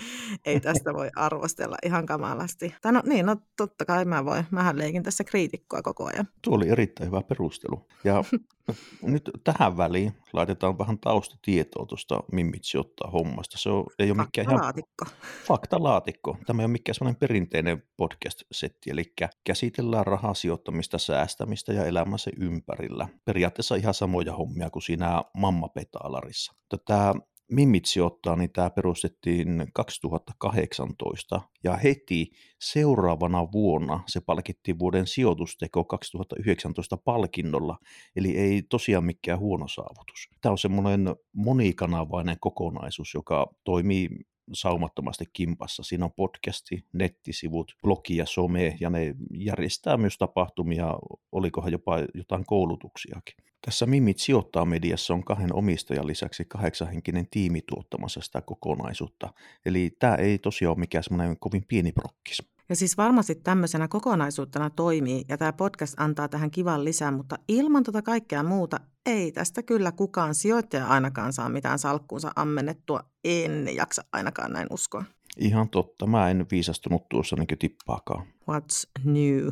ei 0.46 0.60
tästä 0.60 0.94
voi 0.94 1.10
arvostella 1.26 1.76
ihan 1.86 2.06
kamalasti. 2.06 2.76
Tai 2.82 2.94
no 2.94 3.02
niin, 3.06 3.26
no 3.26 3.36
totta 3.58 3.86
kai 3.86 4.06
mä 4.06 4.26
voin. 4.26 4.46
Mähän 4.52 4.78
leikin 4.78 5.04
tässä 5.04 5.24
kriitikkoa 5.24 5.82
koko 5.82 6.06
ajan. 6.06 6.28
Tuo 6.42 6.56
oli 6.56 6.70
erittäin 6.70 7.08
hyvä 7.08 7.22
perustelu. 7.22 7.88
Ja 8.04 8.24
nyt 9.02 9.30
tähän 9.44 9.78
väliin 9.78 10.14
laitetaan 10.34 10.78
vähän 10.78 11.00
taustatietoa 11.00 11.86
tuosta 11.86 12.24
Mimitsi 12.32 12.78
ottaa 12.78 13.12
hommasta. 13.12 13.58
Se 13.58 13.70
on, 13.70 13.86
ei 14.00 14.12
ole 14.12 14.22
mikään 14.22 14.48
ihan 14.50 14.62
Laatikko. 14.62 15.06
faktalaatikko. 15.48 16.38
Tämä 16.46 16.62
ei 16.62 16.66
ole 16.66 16.72
mikään 16.72 16.96
semmoinen 16.96 17.20
perinteinen 17.20 17.84
podcast-setti, 17.98 18.90
eli 18.90 19.14
käsitellään 19.44 20.08
rahasijoittamista, 20.08 20.98
säästämistä 20.98 21.74
ja 21.74 21.86
elämänsä 21.86 22.32
ympärillä. 22.40 23.08
Periaatteessa 23.26 23.76
ihan 23.76 23.94
samoja 23.94 24.34
hommia 24.34 24.70
kuin 24.70 24.84
siinä 24.84 25.22
Mamma 25.38 25.70
Petaalarissa. 25.70 26.54
Tämä 26.86 27.14
Mimitsi 27.52 28.02
ottaa, 28.02 28.36
niin 28.36 28.52
tämä 28.52 28.70
perustettiin 28.70 29.68
2018 29.74 31.42
ja 31.64 31.76
heti 31.78 32.32
seuraavana 32.62 33.52
vuonna 33.52 34.04
se 34.08 34.22
palkittiin 34.22 34.80
vuoden 34.80 35.08
sijoitusteko 35.08 35.84
2019 35.84 36.98
palkinnolla, 36.98 37.78
eli 38.16 38.38
ei 38.38 38.64
tosiaan 38.70 39.06
mikään 39.06 39.40
huono 39.40 39.68
saavutus. 39.68 40.30
Tämä 40.42 40.52
on 40.52 40.58
semmoinen 40.58 41.16
monikanavainen 41.36 42.38
kokonaisuus, 42.40 43.14
joka 43.14 43.54
toimii 43.64 44.10
saumattomasti 44.54 45.26
kimpassa. 45.34 45.84
Siinä 45.84 46.06
on 46.06 46.12
podcasti, 46.12 46.86
nettisivut, 46.94 47.76
blogi 47.82 48.18
ja 48.18 48.26
some, 48.26 48.78
ja 48.80 48.90
ne 48.90 49.16
järjestää 49.34 49.98
myös 49.98 50.18
tapahtumia, 50.18 50.96
olikohan 51.32 51.72
jopa 51.72 51.98
jotain 52.14 52.46
koulutuksiakin. 52.46 53.36
Tässä 53.66 53.86
Mimit 53.86 54.20
sijoittaa 54.20 54.66
mediassa 54.66 55.14
on 55.14 55.24
kahden 55.24 55.56
omistajan 55.56 56.08
lisäksi 56.08 56.46
kahdeksanhenkinen 56.46 57.28
tiimi 57.32 57.62
tuottamassa 57.62 58.22
sitä 58.22 58.42
kokonaisuutta. 58.42 59.34
Eli 59.66 59.92
tämä 60.00 60.16
ei 60.16 60.38
tosiaan 60.38 60.72
ole 60.72 60.80
mikään 60.80 61.04
semmoinen 61.04 61.40
kovin 61.40 61.66
pieni 61.68 61.92
prokkis. 61.92 62.55
Ja 62.70 62.76
siis 62.76 62.98
varmasti 62.98 63.36
tämmöisenä 63.36 63.88
kokonaisuutena 63.88 64.70
toimii, 64.70 65.26
ja 65.30 65.38
tämä 65.38 65.54
podcast 65.54 65.94
antaa 65.98 66.28
tähän 66.28 66.52
kivan 66.52 66.86
lisää, 66.86 67.12
mutta 67.12 67.36
ilman 67.48 67.84
tota 67.84 68.02
kaikkea 68.02 68.44
muuta 68.44 68.80
ei 69.06 69.32
tästä 69.32 69.64
kyllä 69.64 69.92
kukaan 69.92 70.36
sijoittaja 70.36 70.88
ainakaan 70.88 71.34
saa 71.34 71.50
mitään 71.50 71.80
salkkuunsa 71.80 72.32
ammennettua. 72.36 73.04
En 73.24 73.76
jaksa 73.76 74.04
ainakaan 74.14 74.54
näin 74.54 74.68
uskoa. 74.72 75.04
Ihan 75.38 75.70
totta, 75.70 76.08
mä 76.08 76.30
en 76.30 76.46
viisastunut 76.52 77.10
tuossa 77.10 77.36
niin 77.36 77.60
tippaakaan. 77.60 78.26
What's 78.52 79.02
new? 79.04 79.48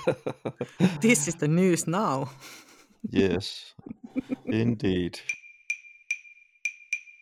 This 1.00 1.28
is 1.28 1.36
the 1.36 1.48
news 1.48 1.86
now. 1.86 2.24
Yes, 3.16 3.76
indeed. 4.52 5.14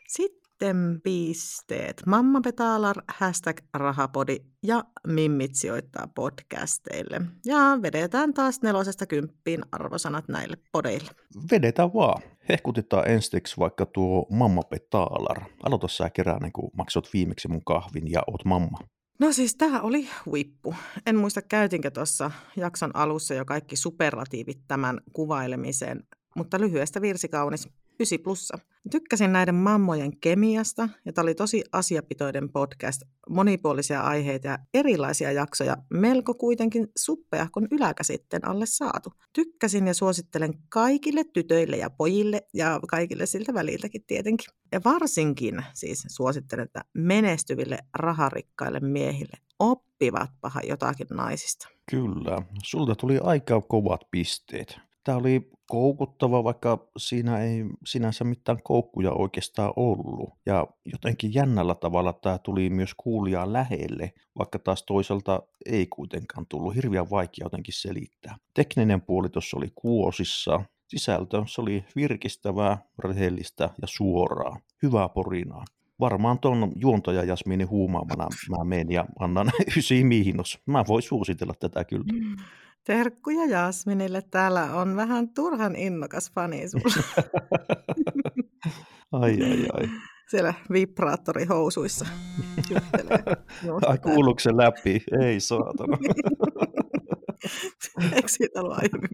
Sitten 0.08 0.43
Sitten 0.64 1.00
pisteet. 1.02 2.02
Mamma 2.06 2.40
Betalar, 2.40 2.96
hashtag 3.08 3.60
rahapodi 3.74 4.36
ja 4.62 4.84
Mimmit 5.06 5.54
sijoittaa 5.54 6.08
podcasteille. 6.14 7.20
Ja 7.46 7.78
vedetään 7.82 8.34
taas 8.34 8.62
nelosesta 8.62 9.06
kymppiin 9.06 9.60
arvosanat 9.72 10.28
näille 10.28 10.56
podeille. 10.72 11.10
Vedetään 11.50 11.94
vaan. 11.94 12.22
Hehkutetaan 12.48 13.08
ensiksi 13.08 13.56
vaikka 13.58 13.86
tuo 13.86 14.26
Mamma 14.30 14.62
Betalar. 14.62 15.40
Aloita 15.62 15.88
sä 15.88 16.10
kerään, 16.10 16.52
kun 16.52 16.70
maksot 16.76 17.08
viimeksi 17.12 17.48
mun 17.48 17.64
kahvin 17.64 18.10
ja 18.10 18.22
oot 18.26 18.44
mamma. 18.44 18.78
No 19.20 19.32
siis 19.32 19.56
tämä 19.56 19.80
oli 19.80 20.08
huippu. 20.26 20.74
En 21.06 21.16
muista 21.16 21.42
käytinkö 21.42 21.90
tuossa 21.90 22.30
jakson 22.56 22.96
alussa 22.96 23.34
jo 23.34 23.44
kaikki 23.44 23.76
superlatiivit 23.76 24.58
tämän 24.68 25.00
kuvailemiseen, 25.12 26.02
mutta 26.36 26.60
lyhyestä 26.60 27.00
virsi 27.00 27.28
kaunis. 27.28 27.68
9 28.00 28.18
plussa. 28.24 28.58
Tykkäsin 28.90 29.32
näiden 29.32 29.54
mammojen 29.54 30.16
kemiasta 30.20 30.88
ja 31.04 31.12
tämä 31.12 31.22
oli 31.22 31.34
tosi 31.34 31.64
asiapitoinen 31.72 32.52
podcast, 32.52 33.02
monipuolisia 33.30 34.00
aiheita 34.00 34.48
ja 34.48 34.58
erilaisia 34.74 35.32
jaksoja, 35.32 35.76
melko 35.90 36.34
kuitenkin 36.34 36.88
suppeahkon 36.96 37.68
yläkäsitteen 37.70 38.48
alle 38.48 38.66
saatu. 38.66 39.12
Tykkäsin 39.32 39.86
ja 39.86 39.94
suosittelen 39.94 40.54
kaikille 40.68 41.24
tytöille 41.24 41.76
ja 41.76 41.90
pojille 41.90 42.42
ja 42.54 42.80
kaikille 42.88 43.26
siltä 43.26 43.54
väliltäkin 43.54 44.04
tietenkin. 44.06 44.46
Ja 44.72 44.80
varsinkin 44.84 45.64
siis 45.74 46.04
suosittelen, 46.08 46.64
että 46.64 46.84
menestyville 46.94 47.78
raharikkaille 47.94 48.80
miehille 48.80 49.36
oppivat 49.58 50.30
paha 50.40 50.60
jotakin 50.68 51.06
naisista. 51.10 51.68
Kyllä, 51.90 52.42
sulta 52.64 52.94
tuli 52.94 53.18
aika 53.22 53.60
kovat 53.60 54.00
pisteet. 54.10 54.80
Tämä 55.04 55.18
oli 55.18 55.50
koukuttava, 55.66 56.44
vaikka 56.44 56.88
siinä 56.96 57.38
ei 57.38 57.64
sinänsä 57.86 58.24
mitään 58.24 58.62
koukkuja 58.62 59.12
oikeastaan 59.12 59.72
ollut. 59.76 60.30
Ja 60.46 60.66
jotenkin 60.84 61.34
jännällä 61.34 61.74
tavalla 61.74 62.12
tämä 62.12 62.38
tuli 62.38 62.70
myös 62.70 62.94
kuulijaa 62.96 63.52
lähelle, 63.52 64.12
vaikka 64.38 64.58
taas 64.58 64.82
toisaalta 64.82 65.42
ei 65.66 65.86
kuitenkaan 65.86 66.46
tullut. 66.48 66.74
Hirveän 66.74 67.10
vaikea 67.10 67.44
jotenkin 67.44 67.74
selittää. 67.74 68.36
Tekninen 68.54 69.00
puoli 69.00 69.28
tuossa 69.28 69.56
oli 69.56 69.72
kuosissa, 69.74 70.60
sisältö 70.88 71.42
se 71.46 71.60
oli 71.60 71.84
virkistävää, 71.96 72.78
rehellistä 72.98 73.64
ja 73.64 73.88
suoraa. 73.88 74.56
Hyvää 74.82 75.08
porinaa. 75.08 75.64
Varmaan 76.00 76.38
tuon 76.38 76.72
juontaja 76.76 77.24
Jasmini 77.24 77.64
huumaamana 77.64 78.28
mä 78.50 78.64
menen 78.64 78.90
ja 78.90 79.04
annan 79.20 79.50
ysi 79.76 80.04
miinus. 80.04 80.58
Mä 80.66 80.84
voin 80.88 81.02
suositella 81.02 81.54
tätä 81.60 81.84
kyllä. 81.84 82.04
Terkkuja 82.84 83.46
Jasminille. 83.46 84.22
Täällä 84.22 84.74
on 84.74 84.96
vähän 84.96 85.28
turhan 85.28 85.76
innokas 85.76 86.32
fani 86.34 86.68
sulla. 86.68 87.04
ai, 89.22 89.42
ai, 89.42 89.66
ai. 89.72 89.88
Siellä 90.30 90.54
vibraattorihousuissa 90.72 92.06
Ai 93.86 93.98
kuuluuko 93.98 94.40
se 94.40 94.56
läpi? 94.56 95.04
Ei 95.22 95.40
saatana. 95.40 95.98
Eikö 98.14 98.28
siitä 98.28 98.60
ollut 98.60 98.78
aiemmin 98.78 99.10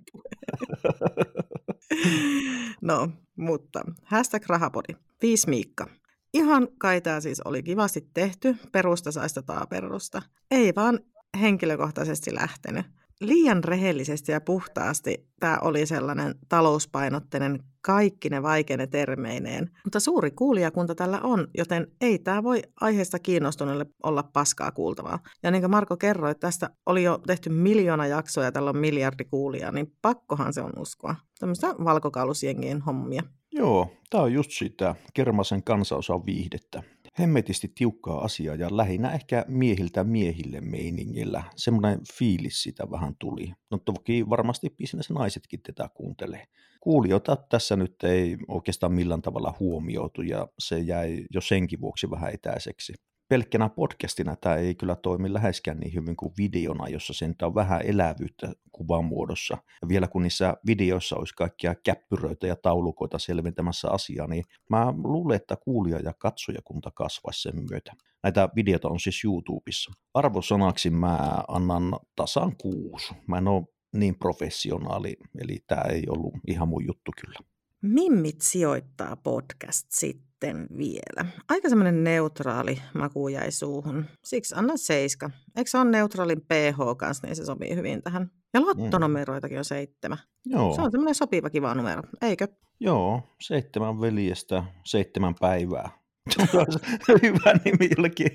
No, 2.83 3.09
mutta 3.37 3.85
hashtag 4.04 4.46
rahapodi. 4.46 4.96
Viisi 5.22 5.48
Miikka. 5.48 5.87
Ihan 6.35 6.68
kai 6.78 7.00
tämä 7.00 7.20
siis 7.20 7.40
oli 7.40 7.62
kivasti 7.62 8.09
tehty, 8.14 8.56
perusta 8.72 9.12
saista 9.12 9.42
taaperusta. 9.42 10.22
Ei 10.50 10.72
vaan 10.76 11.00
henkilökohtaisesti 11.40 12.35
lähtenyt 12.35 12.87
liian 13.20 13.64
rehellisesti 13.64 14.33
ja 14.33 14.40
puhtaasti 14.40 15.26
tämä 15.40 15.59
oli 15.62 15.87
sellainen 15.87 16.35
talouspainotteinen 16.48 17.64
kaikki 17.83 18.28
ne 18.28 18.42
vaikeine 18.42 18.87
termeineen. 18.87 19.70
Mutta 19.85 20.00
suuri 20.00 20.30
kuulijakunta 20.30 20.94
tällä 20.94 21.20
on, 21.22 21.48
joten 21.59 21.87
ei 22.00 22.18
tämä 22.18 22.42
voi 22.42 22.62
aiheesta 22.80 23.18
kiinnostuneelle 23.18 23.87
olla 24.02 24.22
paskaa 24.22 24.72
kuultavaa. 24.72 25.18
Ja 25.42 25.50
niin 25.50 25.62
kuin 25.62 25.70
Marko 25.70 25.96
kerroi, 25.96 26.30
että 26.30 26.46
tästä 26.46 26.70
oli 26.87 27.02
jo 27.02 27.20
tehty 27.26 27.50
miljoona 27.50 28.06
jaksoa 28.06 28.44
ja 28.44 28.52
tällä 28.52 28.70
on 28.70 28.78
miljardi 28.78 29.24
kuulijaa, 29.24 29.72
niin 29.72 29.92
pakkohan 30.02 30.52
se 30.52 30.61
on 30.61 30.72
uskoa. 30.78 31.14
Tämmöistä 31.38 31.74
valkokaulusjengien 31.85 32.80
hommia. 32.80 33.22
Joo, 33.52 33.90
tämä 34.11 34.24
on 34.24 34.33
just 34.33 34.50
sitä 34.50 34.94
Kermasen 35.14 35.62
kansaosa 35.62 36.26
viihdettä 36.26 36.83
hemmetisti 37.20 37.72
tiukkaa 37.74 38.24
asiaa 38.24 38.54
ja 38.54 38.76
lähinnä 38.76 39.12
ehkä 39.12 39.44
miehiltä 39.48 40.04
miehille 40.04 40.61
meiningillä. 40.61 41.44
Semmoinen 41.56 42.00
fiilis 42.18 42.62
sitä 42.62 42.90
vähän 42.90 43.16
tuli. 43.18 43.52
No 43.70 43.78
toki 43.78 44.28
varmasti 44.30 44.74
naisetkin 45.11 45.61
tätä 45.62 45.90
kuuntelee. 45.94 46.46
Kuulijoita 46.80 47.37
tässä 47.37 47.76
nyt 47.76 48.02
ei 48.02 48.37
oikeastaan 48.48 48.92
millään 48.92 49.22
tavalla 49.22 49.54
huomioitu 49.61 50.22
ja 50.22 50.48
se 50.59 50.78
jäi 50.78 51.24
jo 51.35 51.40
senkin 51.40 51.80
vuoksi 51.80 52.11
vähän 52.11 52.35
etäiseksi 52.35 52.94
pelkkänä 53.30 53.68
podcastina 53.68 54.36
tämä 54.36 54.56
ei 54.56 54.74
kyllä 54.74 54.96
toimi 54.96 55.32
läheskään 55.32 55.78
niin 55.78 55.94
hyvin 55.94 56.16
kuin 56.16 56.32
videona, 56.38 56.88
jossa 56.88 57.12
sen 57.12 57.34
on 57.42 57.54
vähän 57.54 57.80
elävyyttä 57.84 58.52
kuvan 58.72 59.04
muodossa. 59.04 59.58
Ja 59.82 59.88
vielä 59.88 60.08
kun 60.08 60.22
niissä 60.22 60.56
videoissa 60.66 61.16
olisi 61.16 61.34
kaikkia 61.34 61.74
käppyröitä 61.74 62.46
ja 62.46 62.56
taulukoita 62.56 63.18
selventämässä 63.18 63.90
asiaa, 63.90 64.26
niin 64.26 64.44
mä 64.70 64.94
luulen, 65.04 65.36
että 65.36 65.56
kuulija 65.56 65.98
ja 65.98 66.12
katsojakunta 66.12 66.90
kasvaisi 66.90 67.42
sen 67.42 67.64
myötä. 67.70 67.92
Näitä 68.22 68.48
videoita 68.56 68.88
on 68.88 69.00
siis 69.00 69.24
YouTubessa. 69.24 69.92
Arvosanaksi 70.14 70.90
mä 70.90 71.44
annan 71.48 71.98
tasan 72.16 72.56
kuusi. 72.56 73.14
Mä 73.26 73.38
en 73.38 73.48
ole 73.48 73.64
niin 73.92 74.18
professionaali, 74.18 75.16
eli 75.40 75.58
tämä 75.66 75.82
ei 75.82 76.02
ollut 76.08 76.34
ihan 76.48 76.68
mun 76.68 76.86
juttu 76.86 77.10
kyllä. 77.20 77.38
Mimmit 77.82 78.40
sijoittaa 78.40 79.16
podcast 79.16 79.86
sitten 79.90 80.29
vielä. 80.79 81.26
Aika 81.48 81.68
semmoinen 81.68 82.05
neutraali 82.05 82.83
maku 82.94 83.29
jäi 83.29 83.50
suuhun. 83.50 84.05
Siksi 84.24 84.55
anna 84.59 84.76
seiska. 84.76 85.31
Eikö 85.57 85.70
se 85.70 85.79
ole 85.79 85.90
neutraalin 85.90 86.40
PH 86.40 86.96
kanssa, 86.96 87.26
niin 87.26 87.37
se 87.37 87.44
sopii 87.44 87.76
hyvin 87.76 88.03
tähän. 88.03 88.31
Ja 88.55 88.61
lottonumeroitakin 88.61 89.59
on 89.59 89.64
seitsemän. 89.64 90.18
Joo. 90.46 90.74
Se 90.74 90.81
on 90.83 90.90
semmoinen 90.90 91.14
sopiva 91.14 91.50
kiva 91.50 91.74
numero, 91.74 92.03
eikö? 92.22 92.48
Joo, 92.81 93.22
seitsemän 93.40 94.00
veljestä, 94.00 94.64
seitsemän 94.85 95.35
päivää. 95.40 95.99
hyvä 97.22 97.52
nimi 97.64 97.88
jollekin 97.96 98.30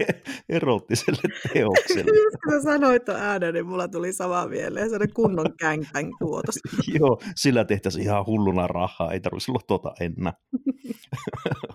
erottiselle 0.50 1.21
teokselle. 1.54 2.12
Kun 2.45 2.63
sanoit 2.63 3.06
tuon 3.06 3.17
äänen, 3.17 3.54
niin 3.54 3.67
mulla 3.67 3.88
tuli 3.88 4.13
sama 4.13 4.48
mieleen. 4.48 4.89
Se 4.89 4.95
on 4.95 5.13
kunnon 5.13 5.54
gangbang 5.60 6.12
tuotos. 6.19 6.56
Joo, 7.00 7.21
sillä 7.36 7.65
tehtäisiin 7.65 8.04
ihan 8.04 8.26
hulluna 8.26 8.67
rahaa, 8.67 9.12
ei 9.12 9.19
tarvitsisi 9.19 9.52
lotota 9.52 9.93
enää. 10.00 10.34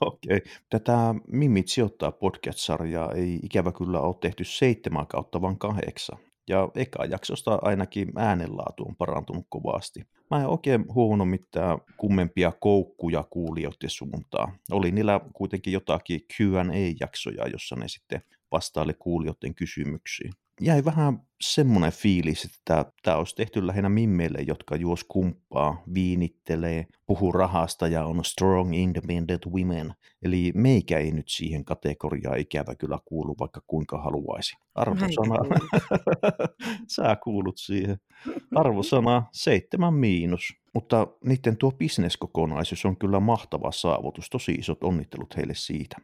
Okei. 0.01 0.37
Okay. 0.37 0.53
Tätä 0.71 1.15
Mimit 1.27 1.69
sijoittaa 1.69 2.13
podcast-sarjaa 2.13 3.13
ei 3.13 3.39
ikävä 3.43 3.73
kyllä 3.73 4.01
ole 4.01 4.17
tehty 4.21 4.45
seitsemän 4.45 5.07
kautta, 5.07 5.43
vaan 5.43 5.59
kahdeksan 5.59 6.19
ja 6.51 6.69
eka 6.75 7.05
jaksosta 7.05 7.59
ainakin 7.63 8.09
äänenlaatu 8.17 8.85
on 8.89 8.97
parantunut 8.97 9.47
kovasti. 9.49 10.01
Mä 10.31 10.41
en 10.41 10.47
oikein 10.47 10.85
huomannut 10.95 11.31
mitään 11.31 11.79
kummempia 11.97 12.53
koukkuja 12.61 13.25
kuulijoiden 13.31 13.91
suuntaan. 13.91 14.53
Oli 14.71 14.91
niillä 14.91 15.21
kuitenkin 15.33 15.73
jotakin 15.73 16.21
Q&A-jaksoja, 16.37 17.49
jossa 17.49 17.77
ne 17.77 17.89
sitten 17.89 18.23
vastaili 18.53 18.95
kuulijoiden 18.95 19.55
kysymyksiin 19.55 20.33
jäi 20.61 20.85
vähän 20.85 21.21
semmoinen 21.41 21.93
fiilis, 21.93 22.45
että 22.45 22.93
tämä 23.03 23.17
olisi 23.17 23.37
tehty 23.37 23.67
lähinnä 23.67 23.89
mimmeille, 23.89 24.39
jotka 24.47 24.77
juos 24.77 25.05
kumppaa, 25.05 25.83
viinittelee, 25.95 26.87
puhuu 27.07 27.33
rahasta 27.33 27.89
ja 27.89 28.05
on 28.05 28.25
strong 28.25 28.75
independent 28.75 29.47
women. 29.47 29.95
Eli 30.23 30.53
meikä 30.55 30.99
ei 30.99 31.13
nyt 31.13 31.29
siihen 31.29 31.65
kategoriaan 31.65 32.39
ikävä 32.39 32.75
kyllä 32.75 32.99
kuulu, 33.05 33.35
vaikka 33.39 33.61
kuinka 33.67 34.03
haluaisi. 34.03 34.57
Arvosana, 34.75 35.37
sä 36.95 37.17
kuulut 37.25 37.59
siihen. 37.59 37.97
Arvosana 38.55 39.23
seitsemän 39.33 39.95
miinus. 39.95 40.43
Mutta 40.75 41.07
niiden 41.25 41.57
tuo 41.57 41.73
bisneskokonaisuus 41.73 42.85
on 42.85 42.97
kyllä 42.97 43.21
mahtava 43.21 43.73
saavutus. 43.73 44.31
Tosi 44.31 44.53
isot 44.53 44.85
onnittelut 44.85 45.37
heille 45.37 45.55
siitä. 45.57 45.97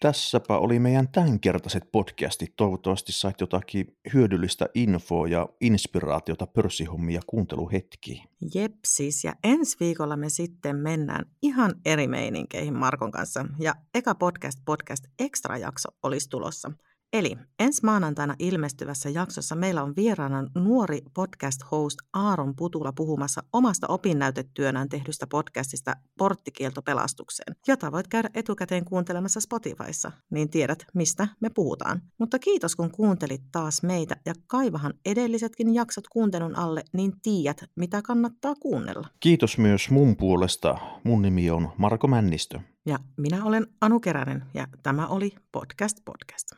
Tässäpä 0.00 0.58
oli 0.58 0.78
meidän 0.78 1.08
tämänkertaiset 1.08 1.92
podcastit. 1.92 2.56
Toivottavasti 2.56 3.12
sait 3.12 3.40
jotakin 3.40 3.96
hyödyllistä 4.14 4.68
infoa 4.74 5.28
ja 5.28 5.48
inspiraatiota 5.60 6.46
pörssihommia 6.46 7.20
kuunteluhetkiin. 7.26 8.28
Jep 8.54 8.72
siis, 8.84 9.24
ja 9.24 9.34
ensi 9.44 9.76
viikolla 9.80 10.16
me 10.16 10.28
sitten 10.28 10.76
mennään 10.76 11.24
ihan 11.42 11.74
eri 11.84 12.06
meininkeihin 12.06 12.78
Markon 12.78 13.10
kanssa. 13.10 13.46
Ja 13.58 13.74
eka 13.94 14.14
podcast 14.14 14.58
podcast 14.64 15.04
extra 15.18 15.58
jakso 15.58 15.88
olisi 16.02 16.30
tulossa– 16.30 16.70
Eli 17.12 17.36
ensi 17.58 17.84
maanantaina 17.84 18.34
ilmestyvässä 18.38 19.08
jaksossa 19.08 19.54
meillä 19.54 19.82
on 19.82 19.96
vieraana 19.96 20.46
nuori 20.54 21.02
podcast-host 21.14 21.96
Aaron 22.12 22.56
Putula 22.56 22.92
puhumassa 22.92 23.42
omasta 23.52 23.86
opinnäytetyönään 23.86 24.88
tehdystä 24.88 25.26
podcastista 25.26 25.96
Porttikielto 26.18 26.82
pelastukseen, 26.82 27.56
jota 27.68 27.92
voit 27.92 28.08
käydä 28.08 28.30
etukäteen 28.34 28.84
kuuntelemassa 28.84 29.40
Spotifyssa, 29.40 30.12
niin 30.30 30.50
tiedät, 30.50 30.84
mistä 30.94 31.28
me 31.40 31.50
puhutaan. 31.50 32.02
Mutta 32.18 32.38
kiitos 32.38 32.76
kun 32.76 32.90
kuuntelit 32.90 33.42
taas 33.52 33.82
meitä 33.82 34.16
ja 34.26 34.34
kaivahan 34.46 34.94
edellisetkin 35.06 35.74
jaksot 35.74 36.08
kuuntelun 36.08 36.56
alle, 36.56 36.82
niin 36.92 37.12
tiedät, 37.22 37.64
mitä 37.76 38.02
kannattaa 38.02 38.54
kuunnella. 38.54 39.08
Kiitos 39.20 39.58
myös 39.58 39.90
mun 39.90 40.16
puolesta. 40.16 40.78
Mun 41.04 41.22
nimi 41.22 41.50
on 41.50 41.68
Marko 41.78 42.06
Männistö. 42.06 42.60
Ja 42.88 42.98
minä 43.16 43.44
olen 43.44 43.66
Anu 43.80 44.00
Keränen 44.00 44.44
ja 44.54 44.66
tämä 44.82 45.06
oli 45.06 45.30
Podcast 45.52 45.98
Podcast. 46.04 46.48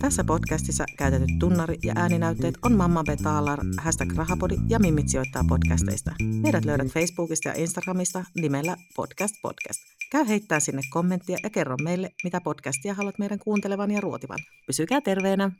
Tässä 0.00 0.24
podcastissa 0.24 0.84
käytetyt 0.98 1.38
tunnari- 1.38 1.78
ja 1.84 1.92
ääninäytteet 1.96 2.54
on 2.62 2.72
Mamma 2.76 3.04
Betalar, 3.04 3.58
hashtag 3.78 4.12
Rahapodi 4.16 4.54
ja 4.68 4.78
Mimmit 4.78 5.08
sijoittaa 5.08 5.44
podcasteista. 5.48 6.10
Meidät 6.42 6.64
löydät 6.64 6.88
Facebookista 6.88 7.48
ja 7.48 7.54
Instagramista 7.54 8.24
nimellä 8.40 8.76
Podcast 8.96 9.34
Podcast. 9.42 9.80
Käy 10.12 10.28
heittää 10.28 10.60
sinne 10.60 10.82
kommenttia 10.90 11.36
ja 11.42 11.50
kerro 11.50 11.76
meille, 11.82 12.10
mitä 12.24 12.40
podcastia 12.40 12.94
haluat 12.94 13.18
meidän 13.18 13.38
kuuntelevan 13.38 13.90
ja 13.90 14.00
ruotivan. 14.00 14.38
Pysykää 14.66 15.00
terveenä! 15.00 15.50